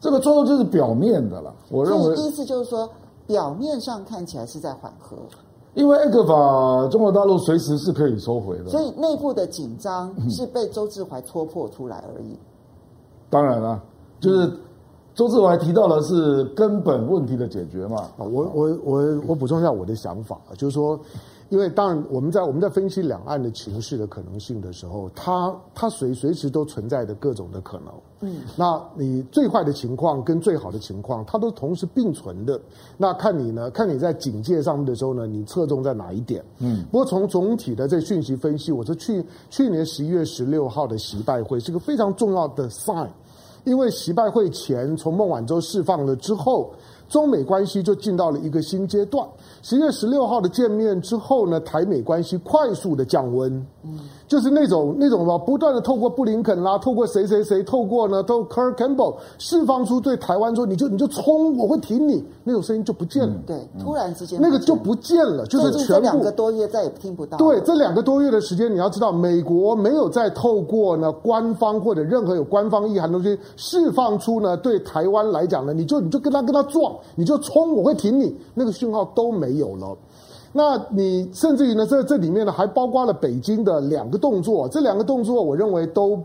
[0.00, 2.16] 这个错愕就是表面的了，我认为。
[2.16, 2.88] 意思就是说，
[3.26, 5.18] 表面上看起来是在缓和。
[5.74, 8.68] 因为 ECFA 中国大陆随时是可以收回的。
[8.68, 12.38] 所以内部的紧张是被周志怀戳破出来而已。
[13.28, 13.80] 当然了，
[14.20, 14.52] 就是
[15.14, 18.08] 周志怀提到的是根本问题的解决嘛。
[18.18, 20.98] 我我我我补充一下我的想法，就是说。
[21.50, 27.92] 因为当然，我们在我们在分析两岸的情势的可能性的时候，它它随随时都存在的各种的可能。
[28.20, 32.60] 嗯，那你最坏的情况跟最好的情况，它都同时并存的。
[32.96, 33.68] 那看你呢？
[33.72, 36.44] 看你在警戒上面的时候呢，你侧重在哪一点？
[36.60, 43.08] 嗯，不过从总体的这个讯息分析，我说去去年十一月十六号的习拜会是个非常重要的 sign，
[43.64, 46.72] 因为习拜会前从孟晚舟释放了之后。
[47.10, 49.26] 中美关系就进到了一个新阶段。
[49.60, 53.52] 十月十六号的见面之后呢，台美关系快速的降温。
[53.82, 53.98] 嗯。
[54.26, 63.34] 就是那种那种什么，不断的透过布林肯啦，透过谁谁谁，透过呢，透过 Kurt Campbell 释放出对台湾说，你就你就冲，我会挺你，那种声音就不见了。
[63.34, 65.94] 嗯、对，突然之间那个就不见了，就是全部。
[65.94, 67.36] 这两个多月再也听不到。
[67.38, 79.96] 对，这两个多月的时间，你要知道，美国没有再透过呢官方或者任何有官方意涵的东西释放出呢，对台湾来讲呢，你就你就跟他跟他撞，你就冲，我会挺你，那个讯号都没有了。
[80.52, 86.20] 那你甚至于呢，这这里面呢还包括了北京的两个动作，这两个动作我认为都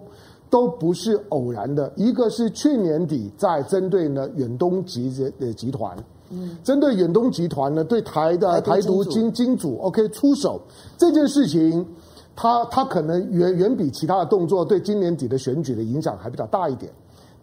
[0.49, 1.91] 都不是偶然的。
[1.95, 5.95] 一个是去年底在针对呢远东集的集团，
[6.31, 10.59] 嗯，针对远东集团呢对台的台独金金主 OK 出手
[10.97, 11.85] 这件事情，
[12.35, 16.91] 他他可能远远比其他的动作对今年底的选举的影响还比较大一点。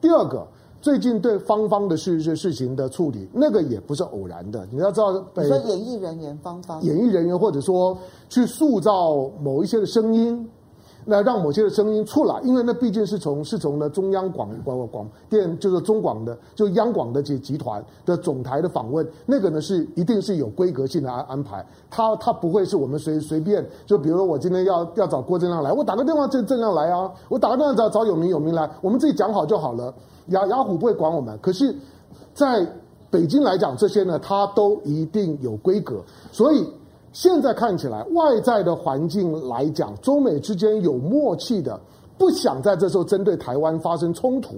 [0.00, 0.44] 第二个。
[0.82, 4.66] 最近对方方的事事事情的处理，那个也不是偶然的。
[4.70, 7.96] 你要知道，你说演艺人员方方，演艺人员或者说
[8.28, 10.50] 去塑造某一些的声音，
[11.04, 29.92] 那让某些的声音出来，因为那毕竟是从是从呢中央广广广电，就是中广的，就央广的这集团的总台的访问，那个呢是一定是有规格性的安安排，他他不会是我们随随便，就比如说我今天要要找郭正亮来，我打个电话正正亮来啊，我打个电话找找有名有名来，我们自己讲好就好了。
[30.28, 31.74] 雅雅虎不会管我们，可是
[32.32, 32.64] 在
[33.10, 36.00] 北京来讲，这些呢，它都一定有规格。
[36.30, 36.66] 所以
[37.12, 41.78] 现在看起来，外在的环境来讲，中美之间有默契的，
[42.16, 44.56] 不想在这时候针对台湾发生冲突，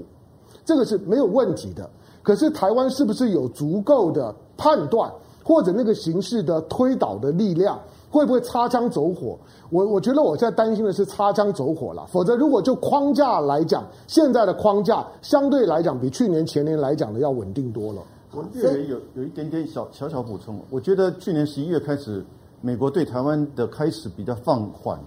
[0.65, 1.89] 这个是没有问题的。
[2.23, 5.13] 可是台湾是不是有足够的判断，
[5.45, 7.79] 或者那个形势的推导的力量？
[8.09, 9.37] 会不会擦枪走火？
[9.71, 12.07] 我我觉得我现在担心的是擦枪走火了。
[12.07, 18.01] 否则，如果就框架来讲，现在的框架相对来讲比去年前年来讲的要稳定多了。
[18.33, 20.61] 我略微有有一点点小小小补充。
[20.71, 22.25] 我觉得去年十一月开始，
[22.65, 24.99] 美国对台湾的开始比较放缓，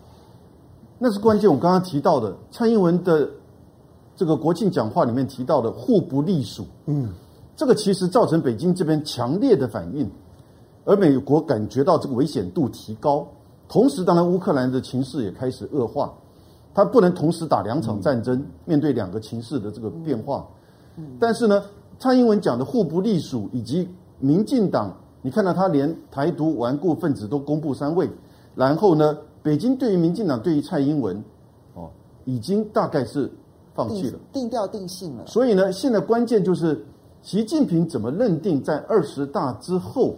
[0.99, 1.51] 那是关键。
[1.51, 3.27] 我刚刚提到的蔡英文的
[4.15, 7.09] 这个国庆讲话里面提到的互不隶属，嗯，
[7.55, 10.07] 这个其实造成北京这边强烈的反应。
[10.85, 13.27] 而美国感觉到这个危险度提高，
[13.67, 16.13] 同时，当然乌克兰的情势也开始恶化，
[16.75, 20.47] 他不能同时打两场战争，面对两个情势的这个变化。
[20.97, 21.63] 嗯但是呢，
[21.97, 23.89] 蔡英文讲的互不隶属，以及
[24.19, 24.95] 民进党，
[25.27, 28.09] 你看到他连台独顽固分子都公布三位，
[28.55, 31.21] 然后呢，北京对于民进党对于蔡英文，
[31.73, 31.89] 哦，
[32.23, 33.29] 已经大概是
[33.73, 35.27] 放弃了，定调定性了。
[35.27, 36.81] 所以呢，现在关键就是
[37.21, 40.15] 习近平怎么认定在二十大之后。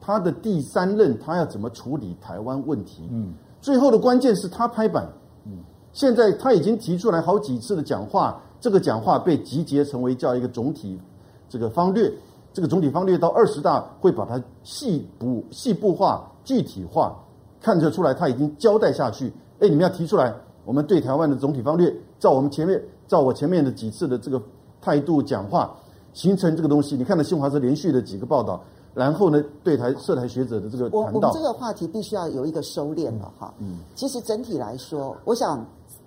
[0.00, 3.02] 他的第三任，他要怎么处理台湾问题？
[3.10, 5.06] 嗯，最后的关键是他拍板。
[5.44, 5.58] 嗯，
[5.92, 10.98] 现在他已经提出来好几次的讲话，这个讲话被集结成为叫一个总体
[11.46, 12.10] 这个方略。
[12.56, 17.14] 这个总体方略到二十大会把它细部细部化、具体化，
[17.60, 19.30] 看得出来他已经交代下去。
[19.60, 24.40] 哎，你们要提出来，我们对台湾的总体方略，照我们前面照我前面的几次的这个
[24.80, 25.76] 态度讲话，
[26.14, 26.96] 形成这个东西。
[26.96, 28.58] 你看到新华社连续的几个报道。
[28.94, 33.52] 然后呢，对台涉台学者的这个谈到，我我们这个话题必须要有一个收敛了哈。
[33.58, 35.62] 嗯，其实整体来说，我想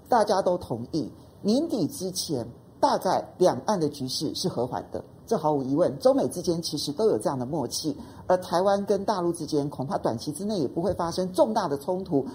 [0.07, 1.07] 大家都同意，
[1.43, 2.43] 年底之前
[2.79, 5.95] 大概两岸的局势是和缓的，这毫无疑问。
[5.99, 12.25] 中美之间其实都有这样的默契，而台湾跟大陆之间恐怕短期之内也不会发生重大的冲突，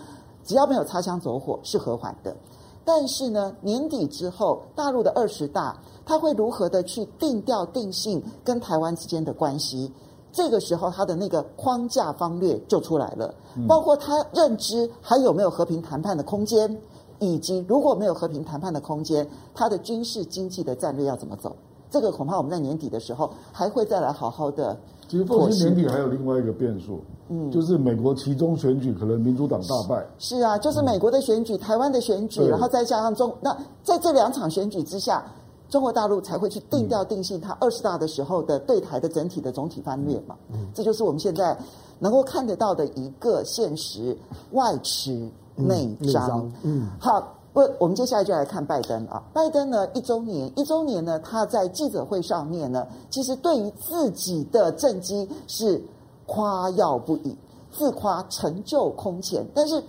[0.44, 2.36] 只要没有擦枪走火是和缓的。
[2.84, 5.76] 但是呢，年底之后，大陆的二十大，
[6.06, 9.92] 他会如何的去定调定性跟台湾之间的关系？
[10.30, 13.34] 这个时候，他的那个框架方略就出来了，
[13.66, 16.80] 包括他认知还有没有和平谈判的空间，
[17.18, 21.56] 以及如果没有和平谈判的空间，他的军事经济的战略要怎么走？
[21.94, 24.76] 这个恐怕我们在年底的时候还会再来好好的。
[25.06, 30.04] 其实，过年年底还有另外一个变数，嗯，就是美国其中选举可能民主党大败。
[30.18, 35.24] 是啊，就是美国的选举、嗯、台湾的选举，然后再加上中，那在这两场选举之下，
[35.68, 40.34] 中国大陆才会去定调定性，它二十大的时候的对台的整体的总体方略嘛。
[40.52, 41.56] 嗯，这就是我们现在
[42.00, 44.18] 能够看得到的一个现实，
[44.50, 46.50] 外弛内张。
[46.64, 47.22] 嗯，好。
[47.54, 49.22] 不，我们接下来就来看拜登啊。
[49.32, 55.80] 拜登呢，一周年，一周年呢，他在记者会上面呢，其实对于自己的政绩是
[56.26, 57.36] 夸耀不已，
[57.70, 59.46] 自夸成就空前。
[59.54, 59.80] 但是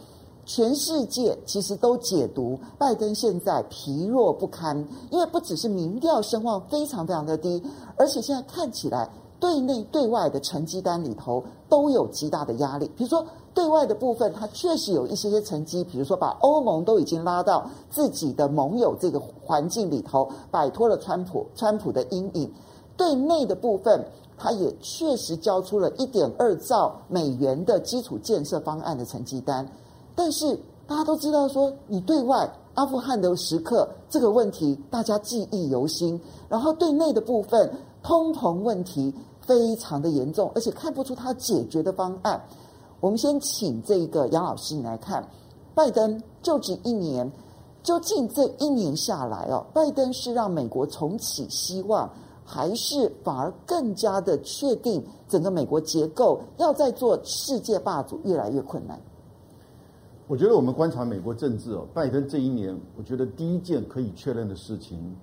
[0.45, 4.77] 全世界其实都解读拜登现在疲弱不堪，
[5.09, 7.63] 因为不只是民调声望非常非常的低，
[7.97, 13.25] 而且现在看起来对内对外的成绩单里头都有极大的压力，比如说。
[13.55, 22.51] 对外的部分，它确实有一些些成绩，比如说把欧盟都已经拉到自己的盟友这个环境里头，摆脱了川普川普的阴影。
[22.97, 24.03] 对内的部分，
[24.37, 29.65] 它也确实交出了一点二兆美元的基础建设方案的成绩单。
[30.13, 36.19] 但是大家都知道说，你对外阿富汗的时刻这个问题，大家记忆犹新。
[36.49, 37.71] 然后对内的部分，
[38.05, 42.39] 通膨问题非常的严重，而且看不出他解决的方案。
[42.99, 45.27] 我们先请这个杨老师你来看，
[45.73, 47.29] 拜登就职一年，
[47.81, 52.07] 究竟这一年下来哦，拜登是让美国重启希望，
[52.43, 59.01] 还是反而更加的确定整个美国结构要再做世界霸主越来越困难？
[60.27, 65.15] 我觉得我们观察美国政治哦，拜登这一年，我觉得第一件可以确认的事情，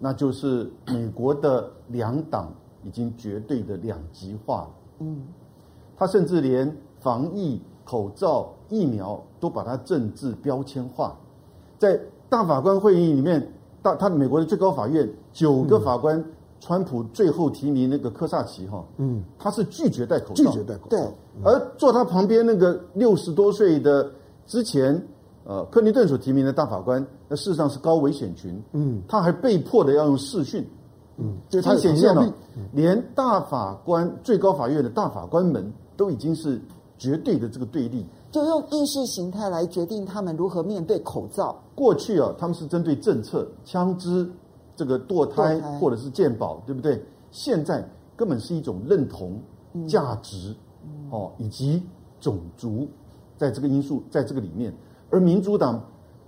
[0.00, 4.70] 那就是美国的两党已经绝对的两极化了。
[5.00, 5.22] 嗯，
[5.96, 6.76] 他甚至连。
[7.02, 11.16] 防疫、口罩、疫苗都把它政治标签化，
[11.78, 16.22] 在大法官会议里面，大他美国的最高法院九个法官，
[16.60, 21.00] 川普最后提名那个科萨奇哈，嗯，他是拒绝戴口罩，拒绝戴口罩，对，
[21.42, 24.12] 而坐他旁边那个六十多岁的
[24.46, 25.02] 之前
[25.50, 30.64] 呃克林顿所提名的大法官，那事实上是高危险群，嗯，他还被迫的要用视讯，
[31.16, 32.32] 嗯，就他显现了，
[32.72, 36.62] 连大法官最高法院的大法官们都已经是。
[37.00, 41.58] 绝对的这个对立，就用意识形态来决定他们如何面对口罩。
[41.74, 44.30] 过去啊，他们是针对政策、枪支、
[44.76, 47.02] 这个堕胎或者是鉴宝，对不对？
[47.30, 47.82] 现在
[48.14, 49.40] 根本是一种认同、
[49.88, 50.54] 价值
[51.10, 51.82] 哦，以及
[52.20, 52.86] 种族，
[53.38, 54.70] 在这个因素在这个里面。
[55.10, 55.82] 而民主党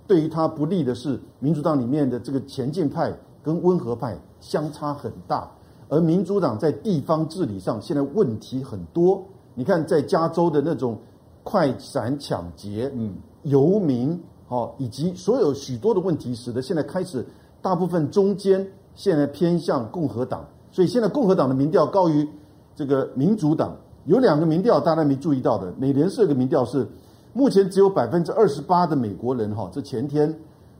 [0.05, 5.49] 对于他不利的是，民主党里面的这个前进派跟温和派相差很大，
[5.89, 9.23] 而民主党在地方治理上现在问题很多。
[9.55, 10.97] 你看，在加州的那种
[11.43, 14.19] 快闪抢劫、嗯，游民，
[14.49, 17.25] 哦，以及所有许多的问题，使得现在开始
[17.61, 22.27] 大部分中间现在偏向共和党，所以现在共和党的民调高于
[22.75, 23.77] 这个民主党。
[24.05, 26.85] 有两个民调大家没注意到的，美联社的民调是
[27.33, 30.33] 目前只有百分之二十八的美国人，哈，这前天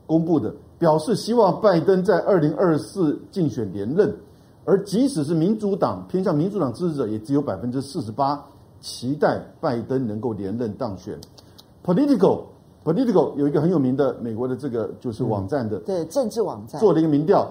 [0.06, 4.14] 公布的，表示希望拜登在二零二四竞选连任，
[4.64, 8.42] 而即使是民主党偏向民主党支持者，也只有百分之四十八。
[8.80, 11.18] 期待拜登能够连任当选。
[11.82, 17.50] Political，Political 有一个很有名的美国的这个就是网站的，对政治网站做了一个民调，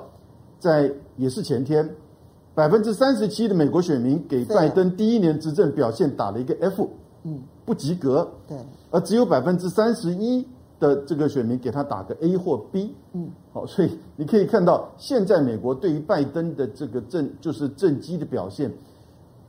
[0.59, 1.89] 在也是前天，
[2.53, 6.87] 百分之三十七的美国选民给拜登第一年执政表现打了一个 F，
[7.23, 8.57] 嗯，不及格，对，
[8.91, 10.45] 而只有百分之三十一
[10.79, 18.71] 的这个选民给他打个 A 或 B，嗯，好，所以你可以看到现在美国对于拜登的这个政就是政绩的表现。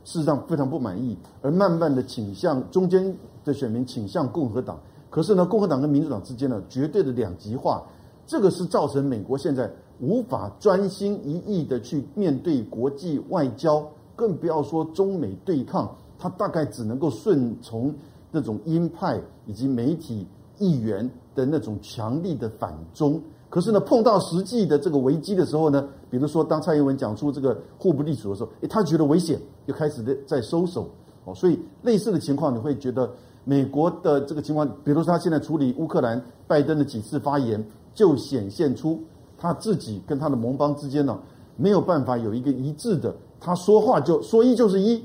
[0.07, 4.79] 事实上非常不满意，而慢慢的倾向中间的选民倾向共和党。
[5.09, 7.83] 可是呢，共和党跟民主党之间呢，绝对的两极化，
[8.27, 9.67] 这个是造成美国现在
[9.99, 13.83] 无法专心一意的去面对国际外交，
[14.15, 15.95] 更不要说中美对抗，
[16.25, 17.93] 他大概只能够顺从
[18.31, 20.25] 那种鹰派以及媒体
[20.57, 23.21] 议员的那种强力的反中。
[23.47, 30.89] 可是呢，碰到实际的这个危机的时候呢，比如说当蔡英文讲出这个互不隶属的时候，诶，他觉得危险，就开始的在收手
[31.25, 31.35] 哦。
[31.35, 33.07] 所以类似的情况，你会觉得
[33.43, 37.63] 美国的这个情况，比如说他现在处理乌克兰，拜登的几次发言，
[37.93, 38.99] 就显现出
[39.37, 41.19] 他自己跟他的盟邦之间呢，
[41.55, 45.01] 没有办法有一个一致的，他说话就说一就是一，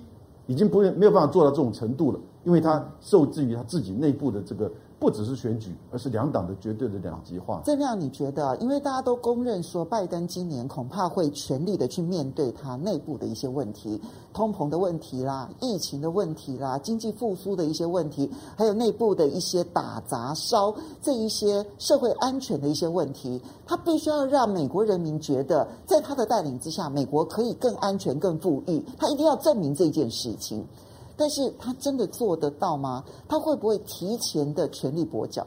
[0.51, 4.69] 已经不没有办法做到这种程度了，因为他受制于他自己内部的这个
[5.01, 7.63] 不只是选举，而是两党的绝对的两极化。
[7.65, 8.55] 郑亮你觉得？
[8.59, 13.99] 因为大家都公认说，拜登今年恐怕会全力的去面对他内部的一些问题，
[14.35, 28.85] 通膨的问题啦，疫情的问题啦，经济复苏的一些问题，还有内部的一些打砸烧这一些社会安全的一些问题，他必须要让美国人民觉得，在他的带领之下，美国可以更安全、更富裕。
[28.99, 30.63] 他一定要证明这件事情。
[31.21, 33.05] 但是他真的做得到吗？
[33.29, 35.47] 他会不会提前的全力跛脚？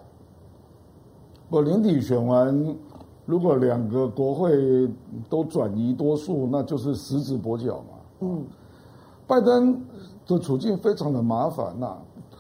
[1.50, 2.78] 我年底选完，
[3.26, 4.88] 如果两个国会
[5.32, 7.98] 都转移多数，那就是实质跛脚嘛。
[8.20, 8.46] 嗯，
[9.26, 9.84] 拜登
[10.28, 11.98] 的处境非常的麻烦呐。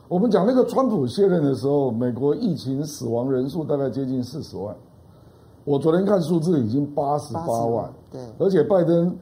[0.07, 4.75] 我们讲那个川普卸任的时候，美国疫情死亡人数大概接近四十万。
[5.65, 7.91] 我昨天看数字已经八十八万。
[8.11, 9.17] 对，而且拜登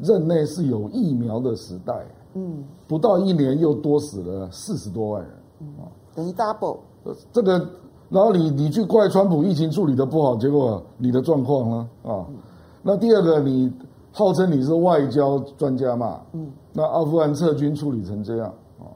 [0.00, 2.04] 任内是有疫苗的时代。
[2.34, 5.30] 嗯，不到一年又多死了四十多万人，
[5.60, 5.66] 嗯，
[6.14, 6.78] 等于 double。
[7.32, 7.52] 这个，
[8.08, 11.88] 然后你你去怪川普疫情处理的不好，结果你的状况呢？
[12.02, 12.26] 啊，
[12.82, 13.72] 那第二个，你
[14.12, 18.46] 号称你是外交专家嘛，嗯，那阿富汗撤军处理成这样
[18.78, 18.88] 啊，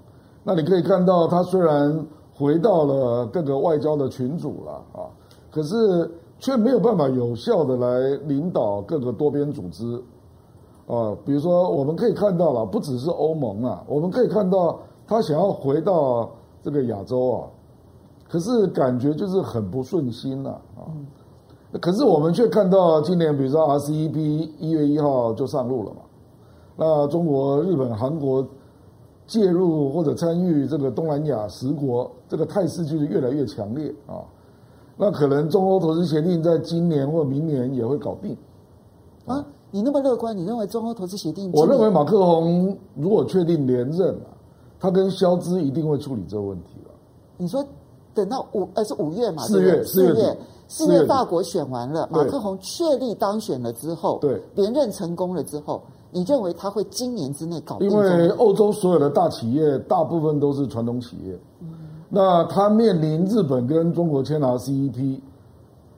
[0.43, 5.07] 那你可以看到他虽然回到了各个外交的群组了啊，
[5.51, 10.03] 可是却没有办法有效的来领导各个多边组织。
[10.89, 16.31] 啊，比如说我们可以看到了，不只是欧盟啊，我们可以看到他想要回到
[16.63, 17.45] 这个亚洲啊，
[18.27, 21.79] 可是感觉就是很不顺心呐啊，啊。
[21.79, 24.17] 可是我们却看到今年，比如说 RCEP
[24.59, 26.01] 一月一号就上路了嘛，
[26.75, 28.43] 那中国、日本、韩国
[29.27, 34.25] 介入或者参与这个东南亚十国，这个态势就是越来越强烈啊。
[34.97, 38.35] 那可能中欧投资协定在今年或明年也会搞定
[39.27, 39.45] 啊。
[39.71, 40.37] 你那么乐观？
[40.37, 41.51] 你认为中欧投资协定？
[41.53, 44.27] 我认为马克宏如果确定连任了，
[44.81, 46.91] 他跟肖兹一定会处理这个问题了。
[47.37, 47.65] 你说
[48.15, 49.43] 等到五呃是五月嘛？
[49.45, 50.39] 四月四月
[50.69, 57.91] 四月大国选完了，马克宏确立当选了之后，对连任成功了之后，你认为他会今年之内搞定？
[57.91, 61.69] 因为欧洲所有的大企业大部分都是传统企业，嗯，
[62.09, 65.21] 那他面临日本跟中国签拿 CEP，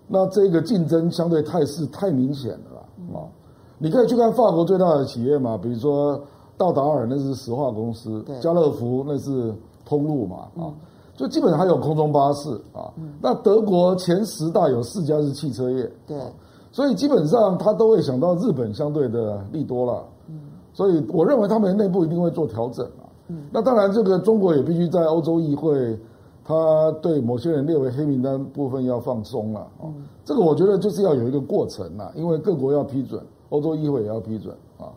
[0.09, 3.23] 那这个竞争相对态势太明显了啊。
[3.23, 3.29] 嗯
[3.83, 6.21] 你可以去看法国最大的企业嘛，比如说
[6.59, 9.55] 道达尔那是石化公司，家乐福那是
[9.87, 10.69] 通路嘛，啊，
[11.17, 12.93] 就基本上还有空中巴士啊。
[13.23, 16.21] 那德国前十大有四家是汽车业，对，
[16.71, 20.05] 所以基本上他都会想到日本相对的利多了，
[20.75, 23.09] 所以我认为他们内部一定会做调整啊。
[23.51, 25.99] 那当然，这个中国也必须在欧洲议会，
[26.45, 29.89] 他对某些人列为黑名单部分要放松了啊。
[30.23, 33.19] 这个我觉得就是要有一个过程呐，因为各国要批准。
[33.51, 34.91] 欧洲议会也要批准啊，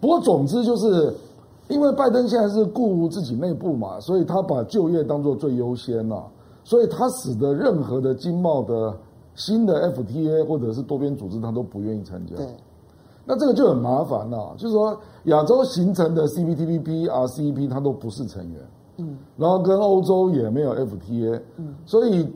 [0.00, 1.12] 不过总之就是，
[1.68, 6.22] 因为拜登现在是顾自己内部嘛，所以他把就业当做最优先了，
[6.64, 8.94] 所以他使得任何的经贸的
[9.34, 12.36] 新的 FTA 或者是多边组织他都不愿意参加。
[12.36, 12.46] 对，
[13.24, 14.94] 那这个就很麻烦了，就是说
[15.24, 18.60] 亚洲形成的 CPTPP、RCEP 它都不是成员，
[18.98, 22.28] 嗯，然后跟欧洲也没有 FTA，嗯，所以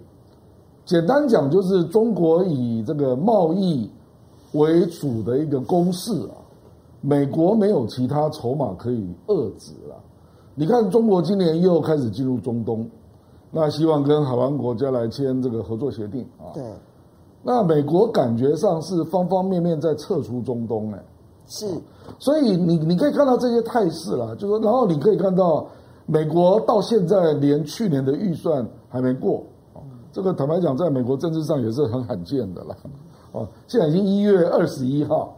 [0.87, 3.91] 简单讲就是中国以这个贸易。
[4.57, 6.36] 为主的一个攻势啊，
[7.00, 9.96] 美国没有其他筹码可以遏制了。
[10.54, 12.88] 你看，中国今年又开始进入中东，
[13.50, 16.52] 那希望跟海湾国家来签这个合作协定啊。
[16.54, 16.64] 对。
[17.42, 21.04] 那美国感觉上是方方面面在撤出中东哎。
[21.46, 21.66] 是。
[22.18, 25.66] 所以你你可以看到这些态势了，就是说，然后你可以看到
[26.07, 29.42] 美国到现在连去年的预算还没过，
[30.11, 32.74] 这个坦白讲，在美国政治上也是很罕见的了。
[33.37, 35.37] 哦，现在已经一月二十一号，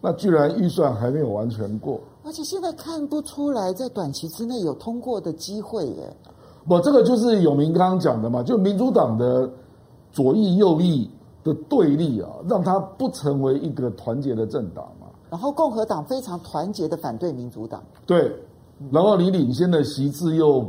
[0.00, 6.16] 那居然预算还没有完全过，而且现在看不出来在短期之内有通过的机会耶。
[6.68, 9.50] 不，这个就是永明刚刚讲的嘛，就民主党的
[10.12, 11.10] 左翼右翼
[11.42, 15.08] 的对立啊，让他不成为一个团结的政党嘛。
[15.28, 17.82] 然后共和党非常团结的反对民主党。
[18.06, 18.32] 对，
[18.92, 20.64] 然后你领先的席次又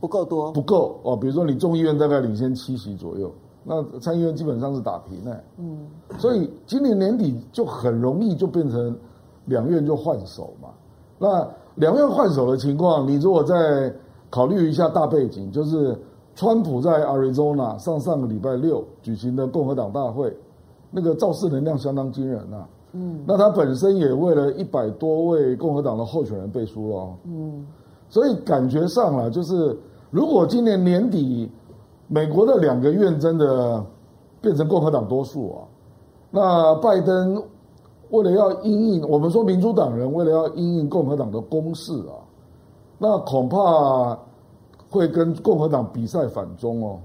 [0.00, 1.16] 不够多，不够哦。
[1.16, 3.32] 比如说你众议院大概领先七席左右。
[3.68, 5.88] 那参议院基本上是打平的，嗯，
[6.18, 8.96] 所以今年年底就很容易就变成
[9.46, 10.68] 两院就换手嘛。
[11.18, 11.44] 那
[11.74, 13.92] 两院换手的情况，你如果再
[14.30, 15.98] 考虑一下大背景，就是
[16.36, 20.32] 川普在 Arizona 上上个礼拜六举行的共和党大会，
[20.92, 27.66] 那个造势能量相当惊人啊，嗯，那他本身也为了一百多位共和党的候选人背书了，嗯，
[28.08, 29.76] 所以感觉上了就是
[30.12, 31.50] 如果今年年底。
[32.08, 33.84] 美国的两个院真的
[34.40, 35.58] 变成共和党多数啊，
[36.30, 37.42] 那拜登
[38.10, 42.14] 为了要因应，我们说民主党人为了要因应共和党的攻势啊，
[42.98, 44.16] 那恐怕
[44.88, 46.98] 会跟共和党比赛反中哦，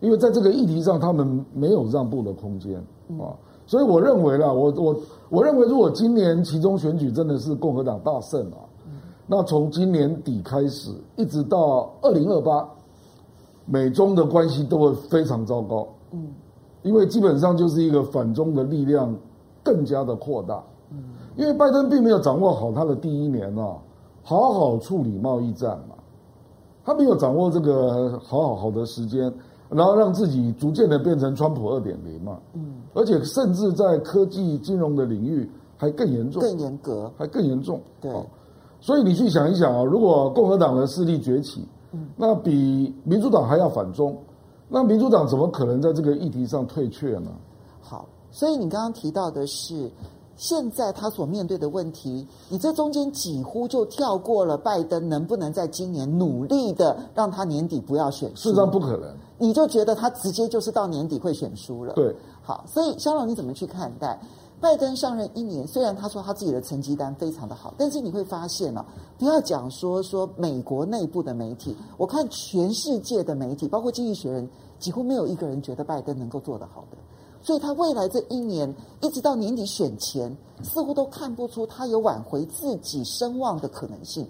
[0.00, 2.76] 因为在这个议题上，他们没有让步的空间
[3.18, 3.32] 啊。
[3.66, 4.96] 所以我认为啦，我我
[5.28, 8.58] 我认为，如果今年其中选举真的是共和党大胜啊，
[9.26, 12.68] 那从今年底开始，一直到二零二八，
[13.72, 15.86] 美中的关系都会非常糟糕。
[16.10, 16.26] 嗯，
[16.82, 19.16] 因为基本上就是一个反中的力量
[19.62, 20.60] 更加的扩大。
[20.90, 20.98] 嗯，
[21.36, 23.76] 因为拜登并没有掌握好他的第一年啊，
[24.24, 25.94] 好好处理贸易战嘛，
[26.84, 29.32] 他没有掌握这个好好好的时间，
[29.68, 32.40] 然后让自己逐渐的变成川普二点零嘛。
[32.54, 37.80] 嗯，而且甚至在科技金融的领域还更严重，更严格，还更严重。
[38.00, 38.12] 对，
[38.80, 41.64] 所以你去想一想啊，如果共和党的势力崛起。
[42.16, 44.16] 那比民主党还要反中，
[44.68, 47.30] 那民主党怎么可能在这个议题上退却呢？
[47.80, 49.90] 好，所以你刚刚提到的是，
[50.36, 61.94] 现在他所面对的问题，你这中间几乎就跳过了拜登能不能在今年努力的让他年底不要选输，事实上不可能，你就觉得他直接就是到年底会选输了。
[61.94, 64.20] 对，好，所以肖龙你怎么去看待？
[64.60, 68.84] 拜登上任一年，虽然他说他自己的成绩单非常的好，但是你会发现、啊，
[69.18, 74.46] 不要讲说说美国内部的媒体，我看全世界的媒体，包括《经济学人》，
[74.78, 76.98] 几乎没有一个人觉得拜登能够做得好的。
[77.42, 84.28] 所以他未来这一年，一直到年底选前，似乎都看不出他有挽回自己声望的可能性。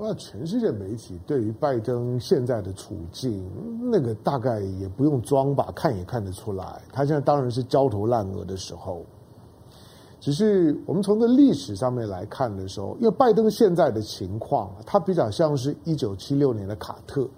[0.00, 3.44] 那全世界媒体对于拜登现在的处境，
[3.90, 9.04] 那个大概也不用装吧，看也看得出来，他现在当然是焦头烂额的时候。
[10.20, 17.28] 只是我们从这历史上面来看的时候，因为拜登现在的情况，他比较像是一九七六年的卡特。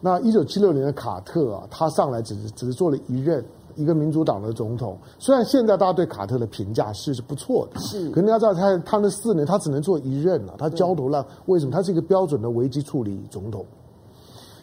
[0.00, 3.44] 那一九七六年的卡特啊，他上来只是只是做了一任。
[3.76, 11.24] 一个民主党的总统，虽然现在大家对卡特的评价是是不错的，是，可是你要知道他他那四年他只能做一任了，他焦头烂。
[11.46, 11.72] 为什么？
[11.72, 13.64] 他是一个标准的危机处理总统，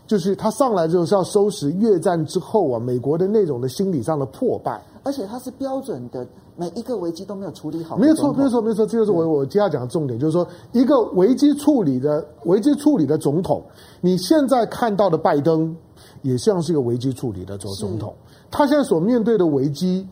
[0.08, 7.98] 就是他上来之后是要收拾越战之后啊美国的那种的心理上的破败，而且他是标准的每一个危机都没有处理好。
[7.98, 13.62] 没有错，没有错，没有错，这就是我我接下来讲的重点，就是说一个危机处理的危机处理的总统，
[14.00, 15.76] 你现在看到的拜登
[16.22, 18.14] 也像是一个危机处理的总总统。
[18.52, 20.06] 他现在所面对的危机，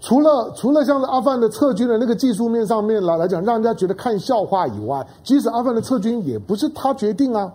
[0.00, 7.50] 除了除了像是阿富汗的撤军的那个技术面上面来来讲，让人家觉得看笑话以外，即使阿富汗的撤军也不是他决定啊。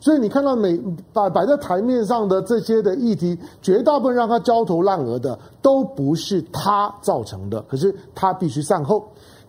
[0.00, 0.80] 所以你看到每
[1.12, 9.04] 摆摆在台面上的这些的议题，绝大部分让他焦头烂额的都不是他造成的，可是他必须善后。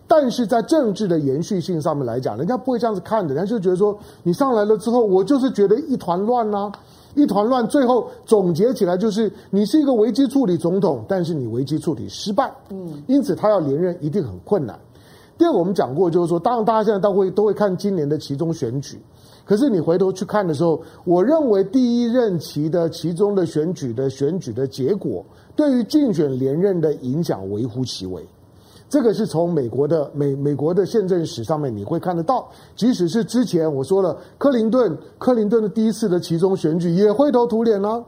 [0.06, 6.70] 但是在政治的延续性上面来讲，人家不会这样子看的，人家就觉得说你上来了之后，我就是觉得一团乱啊。
[7.14, 14.78] 一团乱，最后总结起来就是你是一个危机处理总统，但是你危机处理失败，嗯，因此他要连任一定很困难。
[15.36, 19.00] 第二个我们讲过，就是说，当然大家现在都会都会看今年的其中选举，
[19.44, 25.24] 可是你回头去看的时候，我认为第一任期的其中的选举的选举的结果，
[25.56, 28.24] 对于竞选连任的影响微乎其微。
[28.92, 38.04] 这个是从美国的美美国的宪政史上面你会看得到，即使是之前我说了，克林顿克林顿的第一次的其中选举也灰头土脸呢、啊，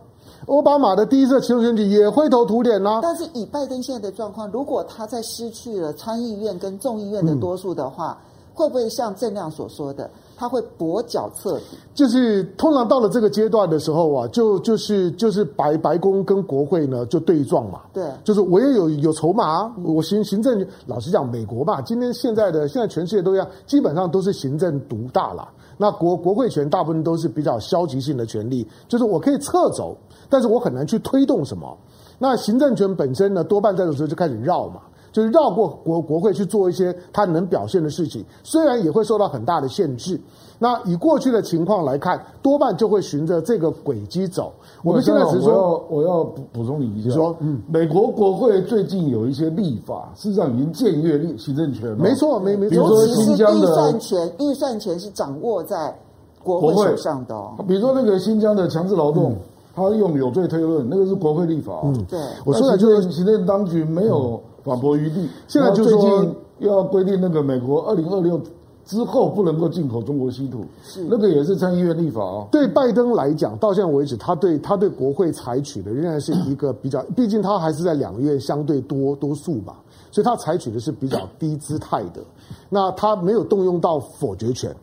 [0.49, 3.01] 奥巴马的第一次其中选举也灰头土脸呢、啊。
[3.03, 10.11] 但是以拜登现在的状况，如果他在失去了参议院跟众议院的多数的话，嗯、会不会像郑亮所说的？
[10.37, 17.82] 他会跛脚彻底，就是通常到了这个阶段的时候啊，就就是就是白白宫跟国会呢就对撞嘛。
[17.93, 25.49] 对，就是我也有有筹码，我行行政老实讲，美国吧，今天现在的现在全世界都一样，基本上都是行政独大了。
[25.76, 29.97] 那国国会权大部分都是比较消极性的权利，就是我可以撤走，
[30.28, 31.76] 但是我很难去推动什么。
[32.18, 34.80] 那行政权本身呢，多半在这时候就开始绕嘛。
[35.15, 40.21] 就是绕过国国会去做一些他能表现的事情，虽然也会受到很大的限制。
[40.59, 44.53] 那以过去的情况来看，多半就会循着这个轨迹走。
[44.83, 51.97] 我们现在只是说，我要我要补补充你一下，说，嗯，美国国会最近有一些立法，事实上已经僭越立行政权了。
[51.97, 52.77] 没错，没没错。
[52.77, 55.97] 尤其是预算权，预算权是掌握在
[56.43, 57.37] 国会手上的。
[57.69, 59.37] 比如说那个新疆的强制劳动，
[59.77, 61.83] 他用有罪推论，那个是国会立法。
[61.85, 62.19] 嗯，对。
[62.45, 64.41] 我说的就是行政当局没有。
[64.65, 65.29] 反驳余地。
[65.47, 68.41] 现在就是说，最近要规定那个美国二零二六
[68.85, 72.47] 之后不能够进口中国稀土，是那个也是参议院立法啊。
[72.51, 79.75] 对拜登来讲，到现在为止，他对他对国会采取的仍然是一个 比较，毕竟他还是在两院相对多多数嘛，
[80.11, 82.23] 所以他采取的是比较低姿态的。
[82.69, 84.75] 那他没有动用到否决权。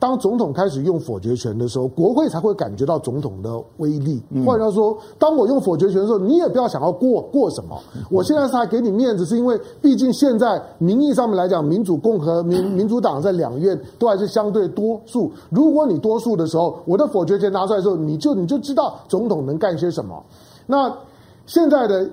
[0.00, 4.20] 当总统开始用否决权的时候，国会才会感觉到总统的威力。
[4.46, 7.78] 换句话说，当我用否决权的时候，你也不要想要过过什么。
[8.10, 15.30] 我现在是还给你面子，是因为毕竟现在名义上面来讲，民主、共和、民民主党在两院都还是相对多数。
[15.50, 20.24] 如果你多数的时候，我的否决权拿出来的时候，你就你就知道总统能干些什么。
[20.66, 20.90] 那
[21.44, 22.08] 现在的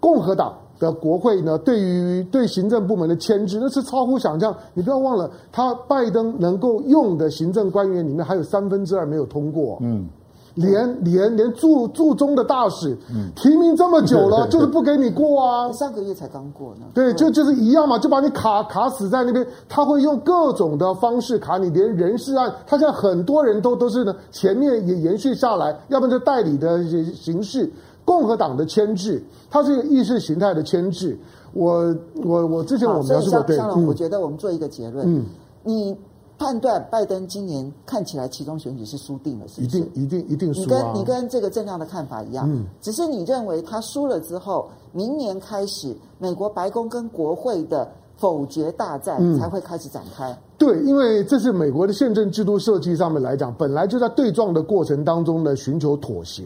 [0.00, 0.52] 共和党。
[0.80, 4.52] 的国会呢，对于对行政部门的牵制，那是超乎想象。
[4.74, 9.76] 你不要忘了，他拜登能够用的行政官员里面，还有三分之二没有通过。
[9.82, 10.08] 嗯，
[10.54, 15.70] 连连连驻驻中的大使，嗯，提名这么久了，就是不给你过啊。
[15.72, 16.86] 上个月才刚过呢。
[16.94, 19.46] 对，就就是一样嘛，就把你卡卡死在那边。
[19.68, 26.82] 他会用各种的方式卡你，连人事案，他现在很多人都都是呢，前面也延续下来，要不然就代理的
[27.14, 27.70] 形式。
[28.10, 31.16] 共和党的牵制，它是一个意识形态的牵制。
[31.52, 35.26] 我我我之前我描述过，对，嗯，我觉得我们做一个结论，嗯，
[35.62, 35.96] 你
[36.36, 39.78] 判断拜登今年看起来其中选举是输定了，是不是？
[39.78, 40.66] 一定一定一定输啊！
[40.66, 50.32] 你跟你跟这个正亮的看法一样，嗯，只是你认为他输了之后，明年开始美国白宫跟国会的否决大战才会开始展开。
[50.32, 56.44] 嗯，对，因为这是美国的宪政制度设计上面来讲，本来就在对撞的过程当中呢，寻求妥协。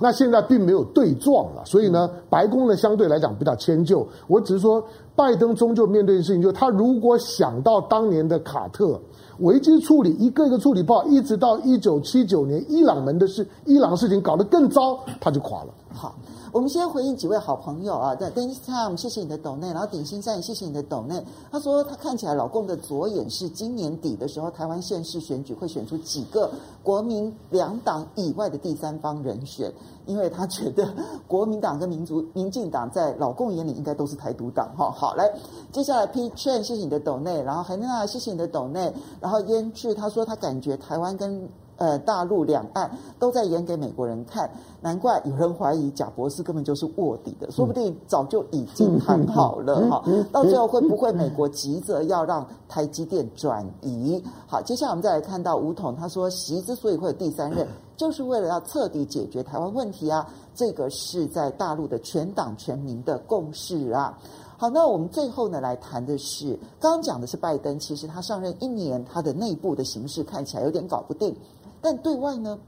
[0.00, 4.06] 那现在并没有对撞了，所以呢，白宫呢相对来讲比较迁就。
[4.26, 4.82] 我只是说，
[5.14, 8.98] 拜登终究面对的事情，就是他如果想到当年的卡特
[9.40, 15.74] 危机处理，一个一个处理不好，一直到一九七九年伊朗门的事，伊朗事情搞得更糟，他就垮了。
[15.92, 16.14] 好。
[16.52, 21.24] 我们先回应几位好朋友啊，在，Dennis Time，谢谢你的抖内，然后鼎新山也谢谢你的抖内。
[21.50, 26.50] 他说他看起来老共的左眼是今年底的时候，台湾县市选举会选出几个
[26.82, 29.72] 国民两党以外的第三方人选，
[30.06, 30.92] 因为他觉得
[31.28, 34.90] 国民党跟民族民进党在老共眼里应该都是台独党哈。
[34.90, 35.32] 好，来，
[35.70, 41.48] 接下来 P Chen，谢谢你的抖内，然后海娜，谢谢你的抖内，然后胭脂他说他感觉台湾跟。
[41.80, 44.50] 呃，大陆两岸都在演给美国人看，
[44.82, 50.04] 难怪有人怀疑贾博士根本就是卧底的，说不定早就已经谈好了哈。
[50.30, 54.22] 到最后会不会美国急着要让台积电转移？
[54.46, 57.66] 好，接下来我们再来看到吴统，他说习之所以会有第三任，
[57.96, 64.18] 就是为了要彻底解决台湾问题啊，这个是在大陆的全党全民的共识啊。
[64.58, 71.34] 好，那我们最后呢来谈的是，刚刚讲的是拜登，其实他上任一年，他的内部的形势看起来有点搞不定。
[71.82, 72.58] 但对外呢，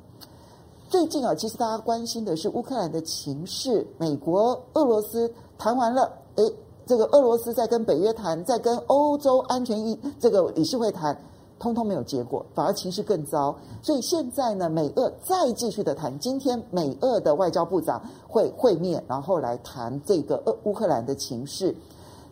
[0.88, 3.86] 最近啊，其实大家关心的是乌克兰的情势。
[3.98, 6.54] 美国、俄罗斯谈完了，诶，
[6.86, 11.16] 这个俄罗斯在跟北约谈，在跟欧洲安全议这个理事会谈，
[11.58, 13.54] 通通没有结果，反而情势更糟。
[13.82, 16.18] 所以现在呢，美俄再继续的谈。
[16.18, 21.74] 今天美俄的外交部长会会面，然后来谈这个俄乌克兰的情势。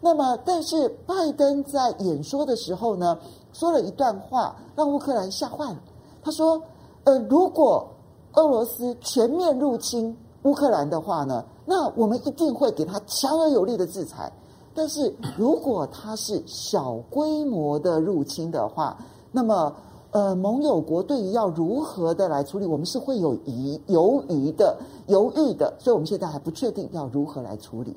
[0.00, 3.18] 那么，但是拜登在演说的时候呢，
[3.52, 5.78] 说了一段话，让乌克兰吓坏了。
[6.22, 6.62] 他说
[7.04, 7.88] ：“呃，如果
[8.34, 14.30] 俄罗斯全面入侵乌克兰的话呢，那我们一定会给他强而有力的制裁。
[14.74, 18.98] 但是如果他是小规模的入侵的话，
[19.32, 19.74] 那么
[20.10, 25.74] 呃，盟友国对于要如何的来处理，我们是会有疑犹豫的、犹豫的。
[25.78, 27.96] 所以我们现在还不确定要如何来处理。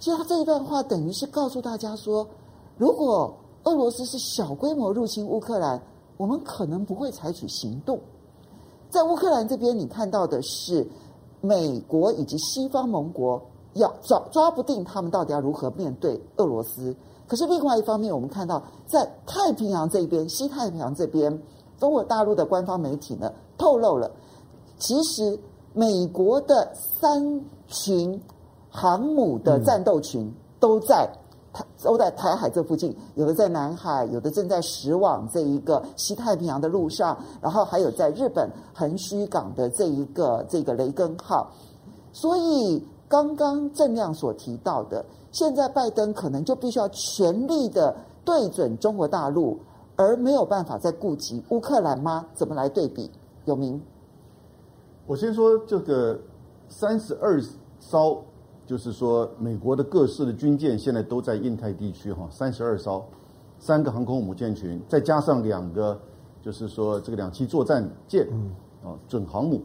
[0.00, 2.26] 其实他这一段话等于是告诉大家说，
[2.78, 5.80] 如果俄罗斯是小规模入侵乌克兰。”
[6.16, 7.98] 我们可能不会采取行动。
[8.94, 10.86] 在乌克兰这边，你看到的是
[11.40, 13.42] 美国以及西方盟国
[13.72, 16.94] 要抓抓不定他们到底要如何面对俄罗斯。
[17.26, 21.42] 可是另外一方面，我们看到在太平洋这边，西太平洋这边，
[21.76, 24.08] 中国大陆的官方媒体呢透露了，
[24.78, 25.36] 其实
[25.72, 28.22] 美国的三群
[28.70, 31.10] 航母的战斗群都在。
[31.82, 41.50] 都在台海这附近，有的在南海，有的正在驶往这一个西太平洋的路上，然后还有在日本横须港的这一个这个雷根号。
[42.12, 47.94] 所以刚刚郑亮所提到的，现在拜登可能就必须要全力的
[48.24, 49.58] 对准中国大陆，
[49.96, 52.26] 而没有办法再顾及乌克兰吗？
[52.34, 53.10] 怎么来对比？
[53.44, 53.80] 有名，
[55.06, 56.18] 我先说这个
[56.68, 57.40] 三十二
[57.78, 58.24] 艘。
[58.66, 63.04] 就是说，美国的各式的军舰现在都在印太地区，哈，三十二艘，
[63.58, 66.00] 三个航空母舰群，再加上两个，
[66.40, 68.26] 就是说这个两栖作战舰，
[68.82, 69.60] 啊，准航母。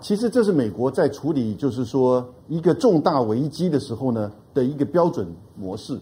[0.00, 5.96] 其实这是美国在处理，就是说一个重大危机的时候呢的一个标准模式，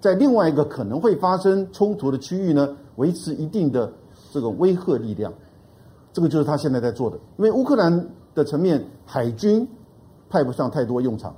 [0.00, 3.92] 在另外一个可能会发生冲突的区域呢，维持一定的
[4.30, 5.32] 这个威慑力量。
[6.12, 9.66] 这个就是他现在在做的，因为乌克兰的层面海军。
[10.32, 11.34] 派不上太多用场。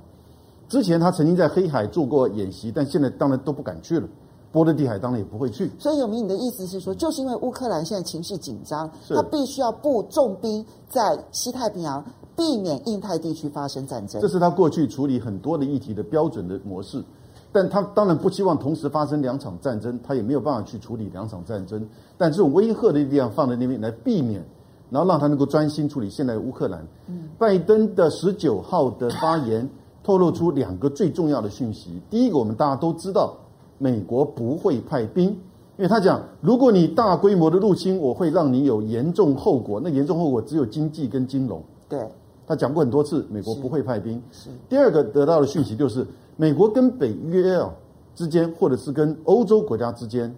[0.69, 4.07] 之前他曾经在黑海做过演习，但现在当然都不敢去了。
[4.53, 5.69] 波罗的海当然也不会去。
[5.77, 11.01] 所以有明，你的意思是说，就是因为乌克兰现在情势紧张，他必须要布重兵在
[11.33, 12.01] 西太平洋，
[12.37, 14.21] 避免印太地区发生战争。
[14.21, 17.03] 这是他过去处理很多的议题的标准的模式。
[17.51, 21.85] 但他当然不希望同时发生两场战争，他也没有办法去处理两场战争。
[22.17, 24.41] 但这种威吓的力量放在那边来避免，
[24.89, 26.85] 然后让他能够专心处理现在的乌克兰。
[27.07, 29.69] 嗯，拜登的十九号的发言
[30.03, 32.01] 透露出两个最重要的讯息。
[32.09, 33.35] 第一个，我们大家都知道，
[33.77, 35.37] 美国不会派兵，因
[35.77, 39.81] 为他讲，如果你大规模的入侵，我会让你有严重后果。
[39.83, 41.61] 那严重后果只有经济跟金融。
[41.89, 42.07] 对，
[42.45, 44.21] 他讲过很多次，美国不会派兵。
[44.31, 44.49] 是。
[44.69, 46.05] 第二个得到的讯息就是。
[46.37, 47.73] 美国跟北约啊
[48.13, 50.35] 之间，或者是跟欧洲国家之间，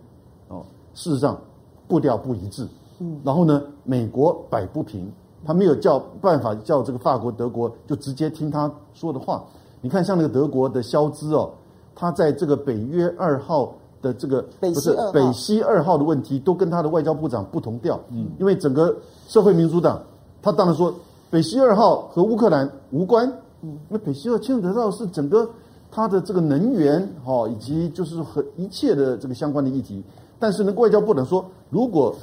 [0.47, 1.41] 哦，事实上
[1.87, 2.67] 步调不一致。
[2.99, 5.11] 嗯，然后呢，美国摆不平，
[5.45, 9.43] 他没有叫办法叫这个法国、德国就直接听他说的话。
[9.81, 11.49] 你看，像那个德国的肖兹哦，
[11.95, 17.99] 他在这个北约二号的这个不是北溪二号的问题，都跟他的外交部长不同调。
[18.09, 18.95] 嗯，因为整个
[19.27, 20.01] 社会民主党，
[20.41, 20.93] 他当然说
[21.29, 23.31] 北溪二号和乌克兰无关。
[23.61, 25.49] 嗯，那北溪二牵扯到是整个。
[25.89, 30.03] 它的这个能源，哈，以及就是和一切的这个相关的议题，
[30.37, 32.13] 但是呢，外交部长说，如果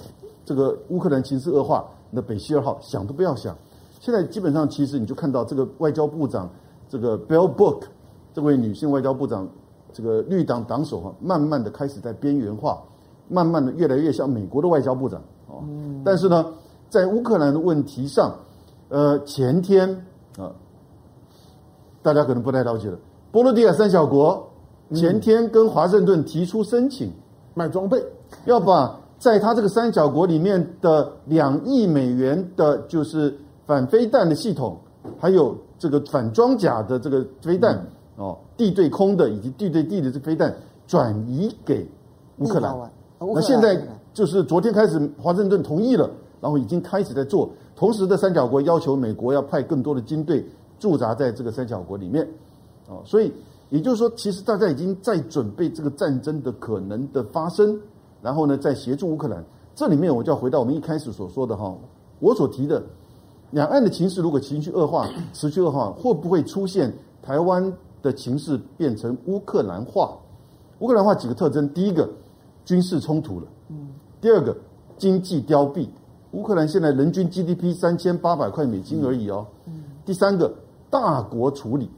[0.45, 3.57] 这个乌克兰情势恶化，那北溪二号想都不要想。
[4.01, 6.49] 现在基本上，其实你就看到这个外交部长，
[6.89, 7.85] 这个 Bell Book
[8.35, 9.49] 这位女性外交部长，
[9.93, 12.83] 这个绿党党首哈，慢慢的开始在边缘化，
[13.29, 15.65] 慢慢的越来越像美国的外交部长哦。
[16.05, 16.53] 但是呢，
[16.91, 18.35] 在乌克兰的问题上，
[18.91, 19.89] 呃，前天
[20.37, 20.53] 啊，
[22.03, 22.99] 大家可能不太了解了。
[23.33, 24.51] 波罗的海三小国
[24.93, 27.11] 前天跟华盛顿提出申请，
[27.55, 28.05] 买装备，
[28.45, 33.35] 要把在他这个三角国里面的两亿美元的，就是
[33.67, 34.79] 反飞弹的系统，
[35.19, 37.83] 还有这个反装甲的这个飞弹
[38.17, 40.55] 哦，地对空的以及地对地的这飞弹
[40.87, 41.89] 转移给
[42.37, 42.77] 乌克兰。
[43.19, 43.81] 那现在
[44.13, 46.11] 就是昨天开始，华盛顿同意了，
[46.43, 47.49] 然后已经开始在做。
[47.75, 50.47] 同时的三角国要求美国要派更多的军队
[50.79, 52.29] 驻扎在这个三角国里面。
[52.91, 53.33] 哦，所以
[53.71, 57.81] 也就是说，其实大家已经在准备这个战争的可能的发生，
[58.25, 59.45] 然后呢，再协助乌克兰。
[59.75, 61.77] 这里面我就要回到我们一开始所说的哈，
[62.21, 62.83] 我所提的
[63.51, 66.91] 两岸的情势如果情绪恶化、持续恶化，会不会出现
[67.23, 67.71] 台湾
[68.01, 70.17] 的情势变成乌克兰化？
[70.79, 72.09] 乌克兰化几个特征：第一个，
[72.65, 73.89] 军事冲突了；嗯，
[74.23, 74.57] 第二个，
[74.97, 75.87] 经济凋敝。
[76.33, 79.47] 乌克兰现在人均 GDP 三千八百块美金而已哦。
[79.67, 80.51] 嗯，第三个，
[80.89, 81.91] 大国处理。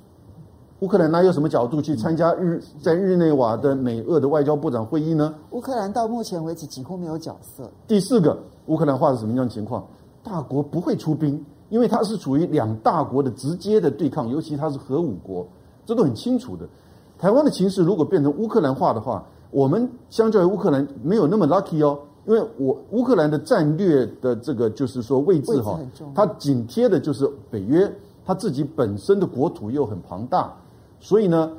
[0.81, 5.35] 乌克兰哪有什么角度去参加日在日内瓦的美俄的外交部长会议呢？
[5.53, 7.71] 乌克兰到目前为止几乎没有角色。
[7.89, 9.87] 第四个，乌克兰化是什么样的情况？
[10.23, 15.47] 大国不会出兵，因为它是处于两大国的直接的对抗，尤其它是核武国，
[15.87, 16.69] 这都很清楚的。
[17.19, 25.81] 台湾的情势如果变成乌克兰化的话，我们相较于乌克兰没有那么 lucky 哦，因为我乌克兰的战略的这个就是说位置哈，
[26.15, 27.91] 它紧贴的就是北约，
[28.27, 30.55] 它自己本身的国土又很庞大。
[31.07, 31.53] 所以呢，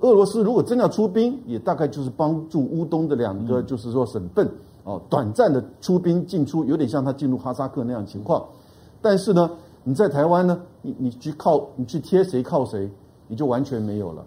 [0.00, 4.50] 俄罗斯如果真要出兵，也大概就是帮助乌东的两个，就是说省份
[4.84, 8.42] 哦，短暂的出兵进出，有点像他进入哈萨克那样情况。
[9.02, 9.50] 但是呢，
[9.84, 12.90] 你在台湾呢，你你去靠你去贴谁靠谁，
[13.26, 14.24] 你就完全没有了。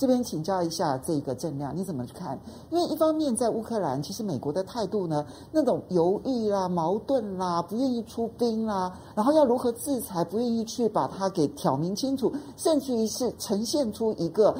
[0.00, 2.40] 这边请教一下这个郑亮，你怎么看？
[2.70, 14.56] 因为一方面在乌克兰，其实美国的态度呢，那种犹豫啦、矛盾啦、不愿意出兵啦，然后要如何制裁，不愿意去把它给挑明清楚，甚至于是呈现出一个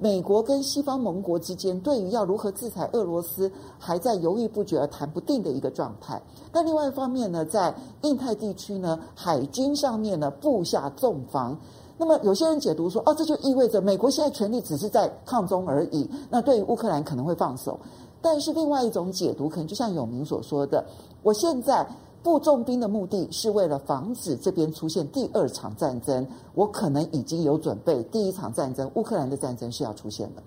[0.00, 6.20] 美国跟西方盟国之间对于要如何制裁俄罗斯还在犹豫不决而谈不定的一个状态。
[6.50, 11.56] 但另外一方面呢，在印太地区呢，海军上面呢布下重防。
[11.98, 16.08] 那么有些人解读说，哦，这就意味着美国现在权力只是在抗中而已。
[16.28, 17.78] 那对于乌克兰可能会放手，
[18.20, 20.84] 但是另外一种解读可能就像永明所说的，
[21.22, 21.86] 我现在
[22.22, 26.26] 布重兵的目的是为了防止这边出现第二场战争。
[26.54, 30.42] 我可能已经有准备，第一场战争，乌克兰的战争是要出现的。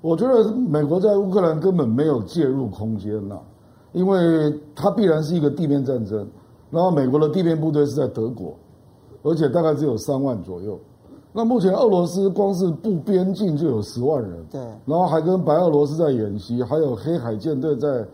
[0.00, 3.38] 我觉得美国在乌克兰根本没有介入空间呐，
[3.92, 6.28] 因为它必然是一个地面战争，
[6.70, 8.54] 然后美国的地面部队是在德国。
[9.22, 10.78] 而且大概只有三万左右，
[11.32, 18.04] 那目前俄罗斯光是布边境就有十万人，对，然后还跟白俄罗斯在演习，还有黑海舰队在，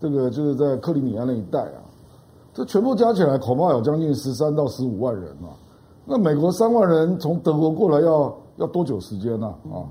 [0.00, 1.84] 这个就是在克里米亚那一带啊，
[2.54, 5.52] 这全部加起来恐怕有将近十三到十五万人啊。
[6.06, 9.46] 那美国三万人从德国过来要要多久时间呢？
[9.70, 9.84] 啊，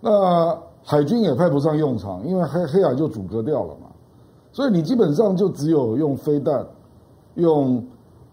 [0.00, 3.88] 那海军也派不上用场，因为黑黑海就阻隔掉了嘛，
[4.50, 6.66] 所以你基本上就只有用飞弹，
[7.34, 7.84] 用。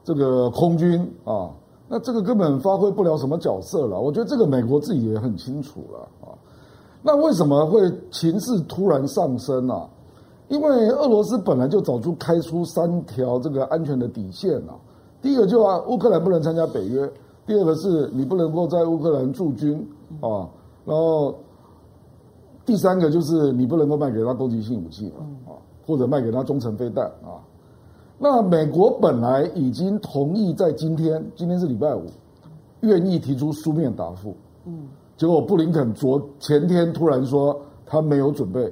[0.08, 1.52] 这个空军啊，
[1.90, 4.00] 那这个根本发挥不了什么角色了。
[4.00, 6.32] 我觉得这个美国自己也很清楚了啊。
[7.02, 9.90] 那为什么会情势突然上升呢、啊？
[10.48, 14.80] 因为俄罗斯本来就早就开出三条这个安全的底线了、啊。
[15.22, 17.06] 第一个就啊，乌克兰不能参加北约；
[17.46, 19.86] 第二个是你不能够在乌克兰驻军
[20.22, 20.48] 啊，
[20.86, 21.36] 然后
[22.66, 25.12] 第三个就是你不能够卖给他攻击性武器
[25.46, 25.52] 啊，
[25.86, 27.44] 或者卖给他中程飞弹啊。
[28.20, 32.06] 那美国本来已经同意在今天，今天是礼拜五，
[32.82, 34.36] 愿意提出书面答复。
[34.66, 34.88] 嗯。
[35.16, 38.72] 结果布林肯昨前天突然说他没有准备，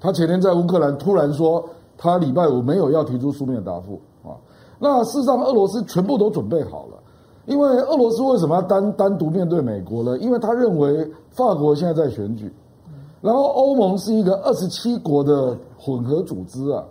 [0.00, 1.62] 他前天在乌克兰突然说
[1.98, 4.32] 他礼拜五没有要提出书面答复啊。
[4.78, 6.96] 那事实上俄罗斯全部都准备好了，
[7.44, 10.16] 因为俄罗斯为什么要单单独面对美国呢？
[10.18, 12.50] 因为他认为法国现在在选举，
[13.20, 16.82] 然后欧盟是一个二十七国的混合组织啊，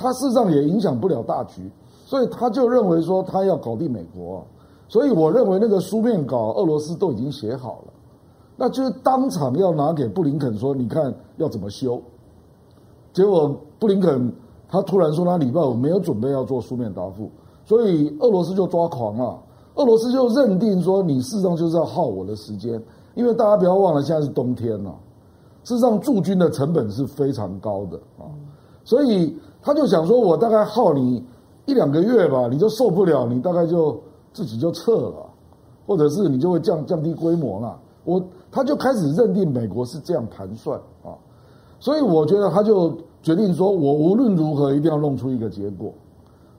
[0.00, 1.70] 他事实上也影响不了大局，
[2.06, 4.42] 所以他就认为说他要搞定美国。
[4.88, 7.92] 所以我认为那个书面稿，俄罗斯都已经写好了，
[8.56, 12.00] 那就是当场要拿给布林肯说，你看要怎么修。
[13.12, 14.32] 结果布林肯
[14.68, 17.30] 他突然说他礼拜五没有准备要做书面答复，
[17.64, 19.38] 所以俄罗斯就抓狂了。
[19.74, 22.82] 俄罗斯就认定说，你事实上就是要耗我的时间，
[23.14, 24.92] 因为大家不要忘了现在是冬天了，
[25.62, 28.26] 事实上驻军的成本是非常高的啊，
[28.82, 31.24] 所以他就想说，我大概耗你
[31.66, 34.00] 一两个月吧，你就受不了，你大概就。
[34.32, 35.28] 自己就撤了，
[35.88, 37.76] 或者是你就会降降低规模了。
[38.04, 41.18] 我他就开始认定美国是这样盘算啊，
[41.80, 45.92] 所以我觉得他就决定说，我无论如何一定要弄出一个结果，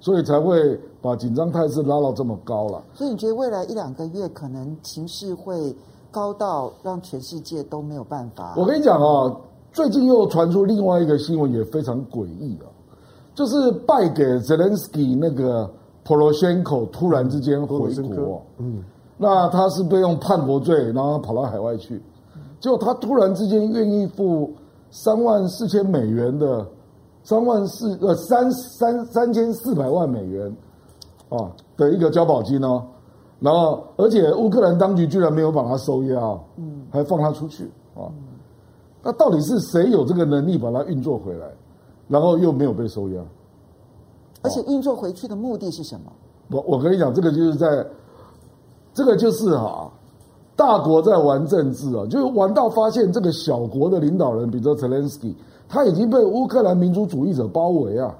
[0.01, 2.83] 所以才会把紧张态势拉到这么高了。
[2.93, 5.73] 所以你觉得未来一两个月可能情势会
[6.11, 8.53] 高到让全世界都没有办法？
[8.57, 9.33] 我跟你讲啊，
[9.71, 12.67] 最近又传出另外一个新闻，也非常诡异啊，
[13.33, 15.69] 就是败给泽连斯基那个。
[16.03, 17.77] 普罗宣科突然之间回
[18.15, 18.83] 国，嗯，
[19.17, 22.01] 那他是被用叛国罪，然后跑到海外去，
[22.59, 24.51] 结果他突然之间愿意付
[24.89, 26.65] 三万四千美元的
[27.21, 30.51] 三万四呃三三三千四百万美元
[31.29, 32.83] 啊的一个交保金哦，
[33.39, 36.19] 然后而且乌克兰当局居然没有把他收押，
[36.57, 38.09] 嗯，还放他出去啊，
[39.03, 41.45] 那到底是谁有这个能力把他运作回来，
[42.11, 43.21] 然后又没有被收押？
[44.41, 46.11] 而且运作回去的目的是什么？
[46.49, 47.85] 我我跟你讲，这个就是在，
[48.93, 49.79] 这个就是哈、啊，
[50.57, 55.33] 大国在玩政治啊，就是玩到发现这个小国的领导人，比如说泽连斯基，
[55.69, 58.13] 他已经被乌克兰民族主义者包围啊，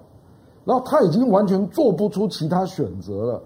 [0.63, 3.41] 然后他已经完全做不出其他选择了，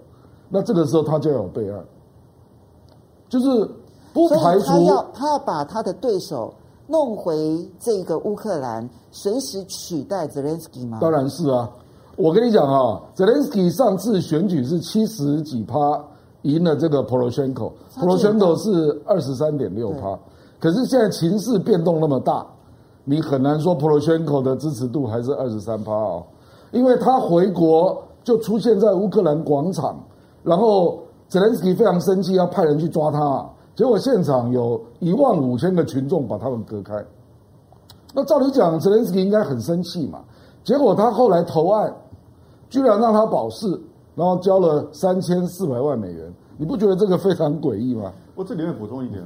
[0.47, 1.83] 那这个时候他就要有备案，
[3.29, 3.47] 就是
[4.13, 6.53] 不排除他要他要把他的对手
[6.87, 10.99] 弄回这个乌克兰，随时取代泽连斯基吗？
[11.01, 11.69] 当然是啊。
[12.17, 15.77] 我跟你讲啊，泽连斯基上次选举是七十几趴
[16.43, 17.69] 赢了这个普罗宣科，
[17.99, 20.17] 普罗宣科是二十三点六趴。
[20.57, 22.45] 可是现在情势变动那么大，
[23.03, 26.23] 你很难说普罗宣科的支持度还是二十三趴哦，
[26.71, 30.01] 因为他回国就出现在乌克兰广场，
[30.41, 33.45] 然后泽连斯基非常生气，要派人去抓他，
[33.75, 37.05] 结果现场有一万五千个群众把他们隔开。
[38.13, 40.19] 那照理讲，泽连斯基应该很生气嘛，
[40.63, 41.93] 结果他后来投案。
[42.67, 43.67] 居然让他保释，
[44.15, 48.11] 然后交了三千四百万美元，你不觉得这个非常诡异吗？
[48.33, 49.23] 我这里面补充一点，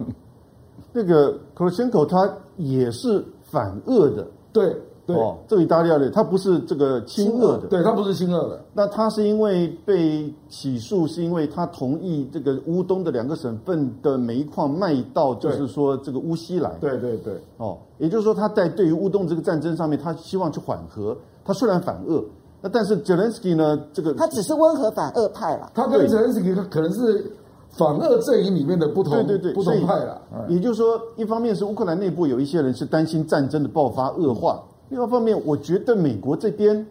[0.92, 4.76] 那个普罗宣科他也是反俄的，对
[5.10, 22.24] 对，哦，这个意大利的，他不是这个亲俄的，对他不是亲俄的，那他是因为被起诉，是因为他同意这个乌东的两个省份的煤矿卖到，就是说这个乌西来，对对对，哦，也就是说他在对于乌东这个战争上面，他希望去缓和，他虽然反俄。
[22.62, 23.82] 那但是泽连斯基呢？
[23.94, 25.72] 这个他只是温和反俄派了。
[25.74, 27.32] 他跟泽连斯基可能是
[27.70, 30.22] 反俄阵营里面的不同，对对对，不同派了。
[30.50, 36.86] 也就是说，一方面是乌克兰内部有一些人是担心战争的爆发恶化，另外一方面，我觉得美国这边，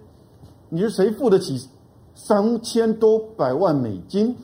[0.68, 1.68] 你说谁付得起
[2.14, 4.34] 三千多百万美金？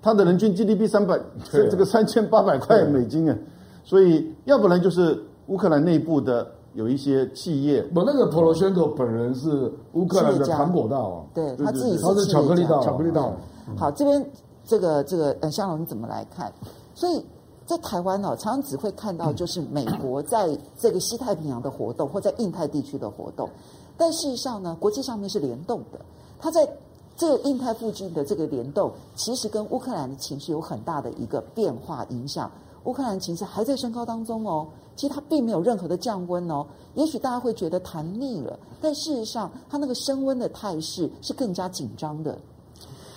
[0.00, 1.18] 他的人均 GDP 三百，
[1.50, 3.36] 这这个三千八百块美金啊，
[3.82, 6.46] 所以要不然就是乌克兰内部的。
[6.74, 13.36] 有一些企业，我那个普罗宣科本人是乌克兰的糖果大王，对他自己他是巧克力大王，巧克力大王。
[13.76, 14.30] 好，这边
[14.64, 16.52] 这个这个呃，香龙你怎么来看？
[16.92, 17.24] 所以
[17.66, 23.48] 在台湾呢，常常只会看到就是美国在这个西太平洋的活动，或在印太地区的活动，
[23.96, 25.98] 但事实上呢，国际上面是联动的。
[26.38, 26.68] 它在
[27.16, 32.50] 这个印太附近的这个联动，其实跟乌克兰的情绪有很大的一个变化影响。
[32.84, 34.66] 乌克兰情势还在升高当中哦。
[34.94, 42.38] 其实它并没有任何的降温哦，也许大家会觉得谈腻了，但事实上它那个升温的态势是更加紧张的。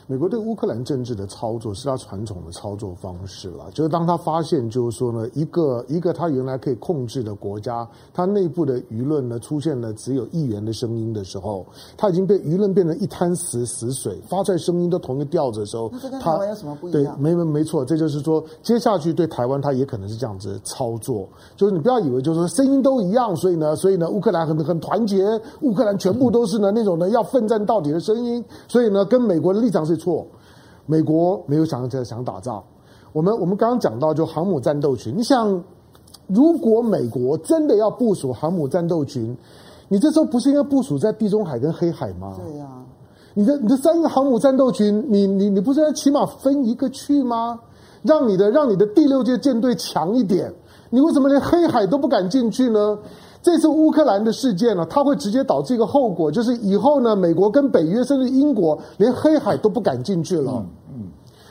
[0.09, 11.65] 美国对乌克兰政治的操作是他传统的操作方式了，就是当他发现，就是说呢，一个一个他原来可以控制的国家，他内部的舆论呢出现了只有议员的声音的时候，
[11.97, 17.13] 他已经被舆论变成一滩死死水，发出来声音都同一个调子的时候，那这跟台湾有什么不一样？
[17.17, 21.27] 对，没没没错，这就是说，接下去对台湾他也可能是这样子操作，
[21.57, 25.25] 就是你不要以为就是说声音都一样，所以呢，所以呢，乌克兰很很团结，
[25.63, 29.96] 乌克兰全部都是呢那种呢要奋战到底的声音，所以呢，跟美国的立场是。
[29.97, 30.25] 错，
[30.85, 32.63] 美国没有想着想打仗。
[33.11, 35.17] 我们我们刚刚讲到，就航母战斗群。
[35.17, 35.63] 你想，
[36.27, 39.35] 如果美国真的要部署航母战斗群，
[39.89, 42.37] 你这时候不是应该部署在地中海跟黑海吗？
[42.37, 42.85] 对呀、啊。
[43.33, 47.59] 你的你的三个航母战斗群，你你你不是要起码分一个去吗？
[48.03, 50.53] 让你的让你的第六届舰队强一点。
[50.89, 52.97] 你为什么连黑海都不敢进去呢？
[53.47, 60.65] 这次乌克兰的事件呢，它会直接导致一个后果，就是以后呢，美国跟北约甚至英国连黑海都不敢进去了。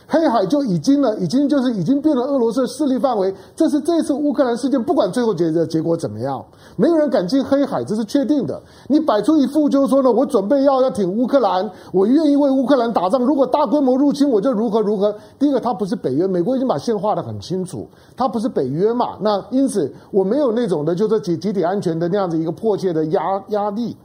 [0.08, 3.34] 黑海就已经了，已经就是已经变成俄罗斯的势力范围。
[3.56, 6.44] 这是这次乌克兰事件，不管最后结的结果怎么样，
[6.76, 8.62] 没有人敢进黑海，这是确定的。
[8.88, 13.20] 你摆出一副就是说呢，我准备要要挺乌克兰，我愿意为乌克兰打仗。
[13.20, 15.12] 如果大规模入侵，我就如何如何。
[15.40, 19.16] 第一个，它不是北约，美国已经把线画得很清楚，它不是北约嘛。
[19.20, 23.96] 那因此，我没有那种的，就是集集体安全的那样子一个迫切的压压力。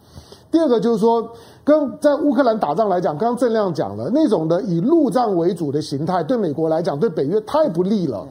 [0.50, 1.30] 第二个就是说。
[1.64, 8.28] 跟在乌克兰打仗来讲，刚刚郑亮讲了，那种的以陆战为主的形态，对美国来讲，对北约太不利了。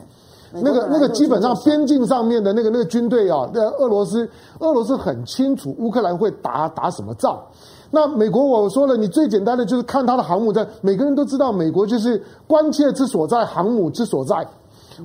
[0.52, 4.28] 那个那个基本上边境上面的那个那个军队啊，那俄罗斯
[4.58, 7.40] 俄罗斯很清楚乌克兰会打打什么仗。
[7.92, 14.44] 那美国我说了，你最简单的就是看他的航母战，每个人都知道，美国就是关切之所在，航母之所在。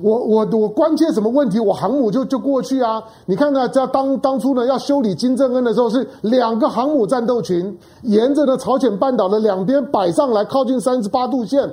[0.02, 1.58] 我我我关切什么问题？
[1.58, 3.02] 我航母就就过去啊！
[3.26, 11.70] 你看看，在当当初呢要修理金正恩的时候，是两个航母战斗群沿着呢朝鲜半岛的两边摆上来，靠近三十八度线。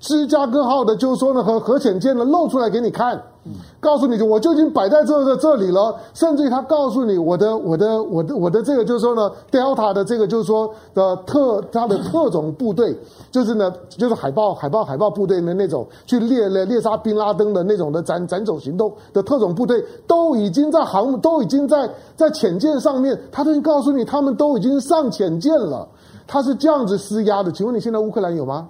[0.00, 3.22] 芝加哥号的，就是说呢，和核潜舰呢露出来给你看，
[3.80, 5.94] 告诉你就我就已经摆在这这这里了。
[6.14, 12.96] 甚至于他告诉你，我的我的我的我的这个就是说呢，Delta 的这个就是说的特他的特种部队，
[13.30, 25.88] 就是呢就是海豹海豹海豹部队的那种去猎猎猎杀宾拉登的那种的斩斩首行动的特种部队，都已经在航母都已经在在潜舰上面，他都已经告诉你，他们都已经上潜舰了。
[26.26, 27.50] 他是这样子施压的。
[27.50, 28.68] 请问你现在乌克兰有吗？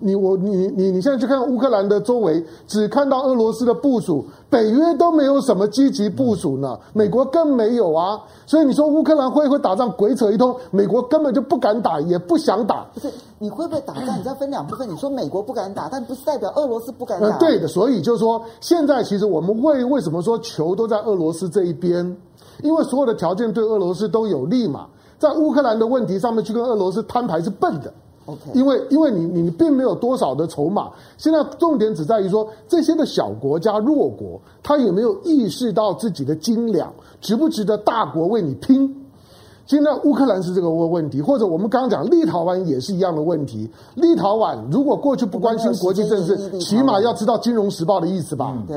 [0.00, 8.20] 你我你你你现在去看乌克兰的周围，只看到俄罗斯的部署，北约都没有什么积极部署呢，美国更没有啊。
[8.46, 9.90] 所以你说乌克兰会不会打仗？
[9.92, 12.86] 鬼扯一通，美国根本就不敢打，也不想打。
[12.94, 14.18] 不是，你会不会打仗？
[14.18, 14.88] 你要分两部分。
[14.88, 17.26] 你说美国不敢打，但不是代表俄罗斯不敢打。
[17.26, 22.16] 呃，对的，所以就是说，现在其实我们为为什么说球都在俄罗斯这一边？
[22.62, 24.86] 因为所有的条件对俄罗斯都有利嘛。
[25.18, 27.92] 在乌克兰的问题上面去跟俄罗斯摊牌是笨的。
[28.52, 38.94] 因为因为你你并没有多少的筹码，现在重点只在于说这些的小国家弱国，他有没有意识到自己的斤两，值不值得大国为你拼？
[39.66, 43.68] 现在乌克兰是这个问问题，或者我们刚刚讲立陶宛也是一样的问题。
[43.96, 48.54] 立陶宛如果过去不关心国际政治，起码要知道《金融时报》的意思吧？
[48.56, 48.76] 嗯、对。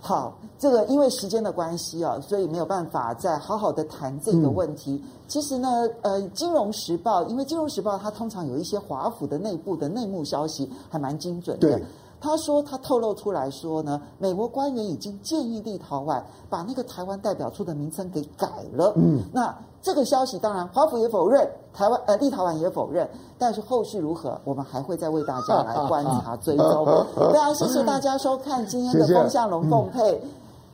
[0.00, 4.92] 好，这个因为时间的关系啊，所以没有办法再好好的谈这个问题。
[4.92, 5.68] 嗯、其实呢，
[6.02, 11.80] 呃，《金融时报》因为《金融时报》它通常有一些华府的内部的内幕消息，还蛮精准的。
[12.20, 18.92] 他说他透露出来说呢，美国官员已经建议立陶宛把那个台湾代表处的名称给改了。
[18.94, 19.52] 嗯，那。
[19.84, 21.44] 这个消息当然，华府也否认，
[21.74, 26.86] 台湾呃立陶宛也否认，但是后续如何，我们还会再为大家来观察追踪。
[27.32, 30.12] 非常谢谢大家收看今天的风向龙凤配。
[30.12, 30.28] 嗯、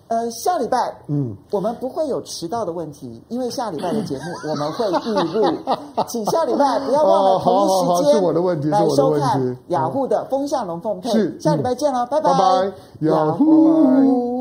[0.09, 5.45] 呃，下礼拜嗯，我们不会有迟到的问题，因为下礼拜的节目 我们会预录，
[6.09, 11.11] 请下礼拜不要忘了同一时间来收看雅虎的风向龙凤配。
[11.11, 12.31] 是，下礼拜见了，拜拜，
[13.01, 14.38] 雅虎。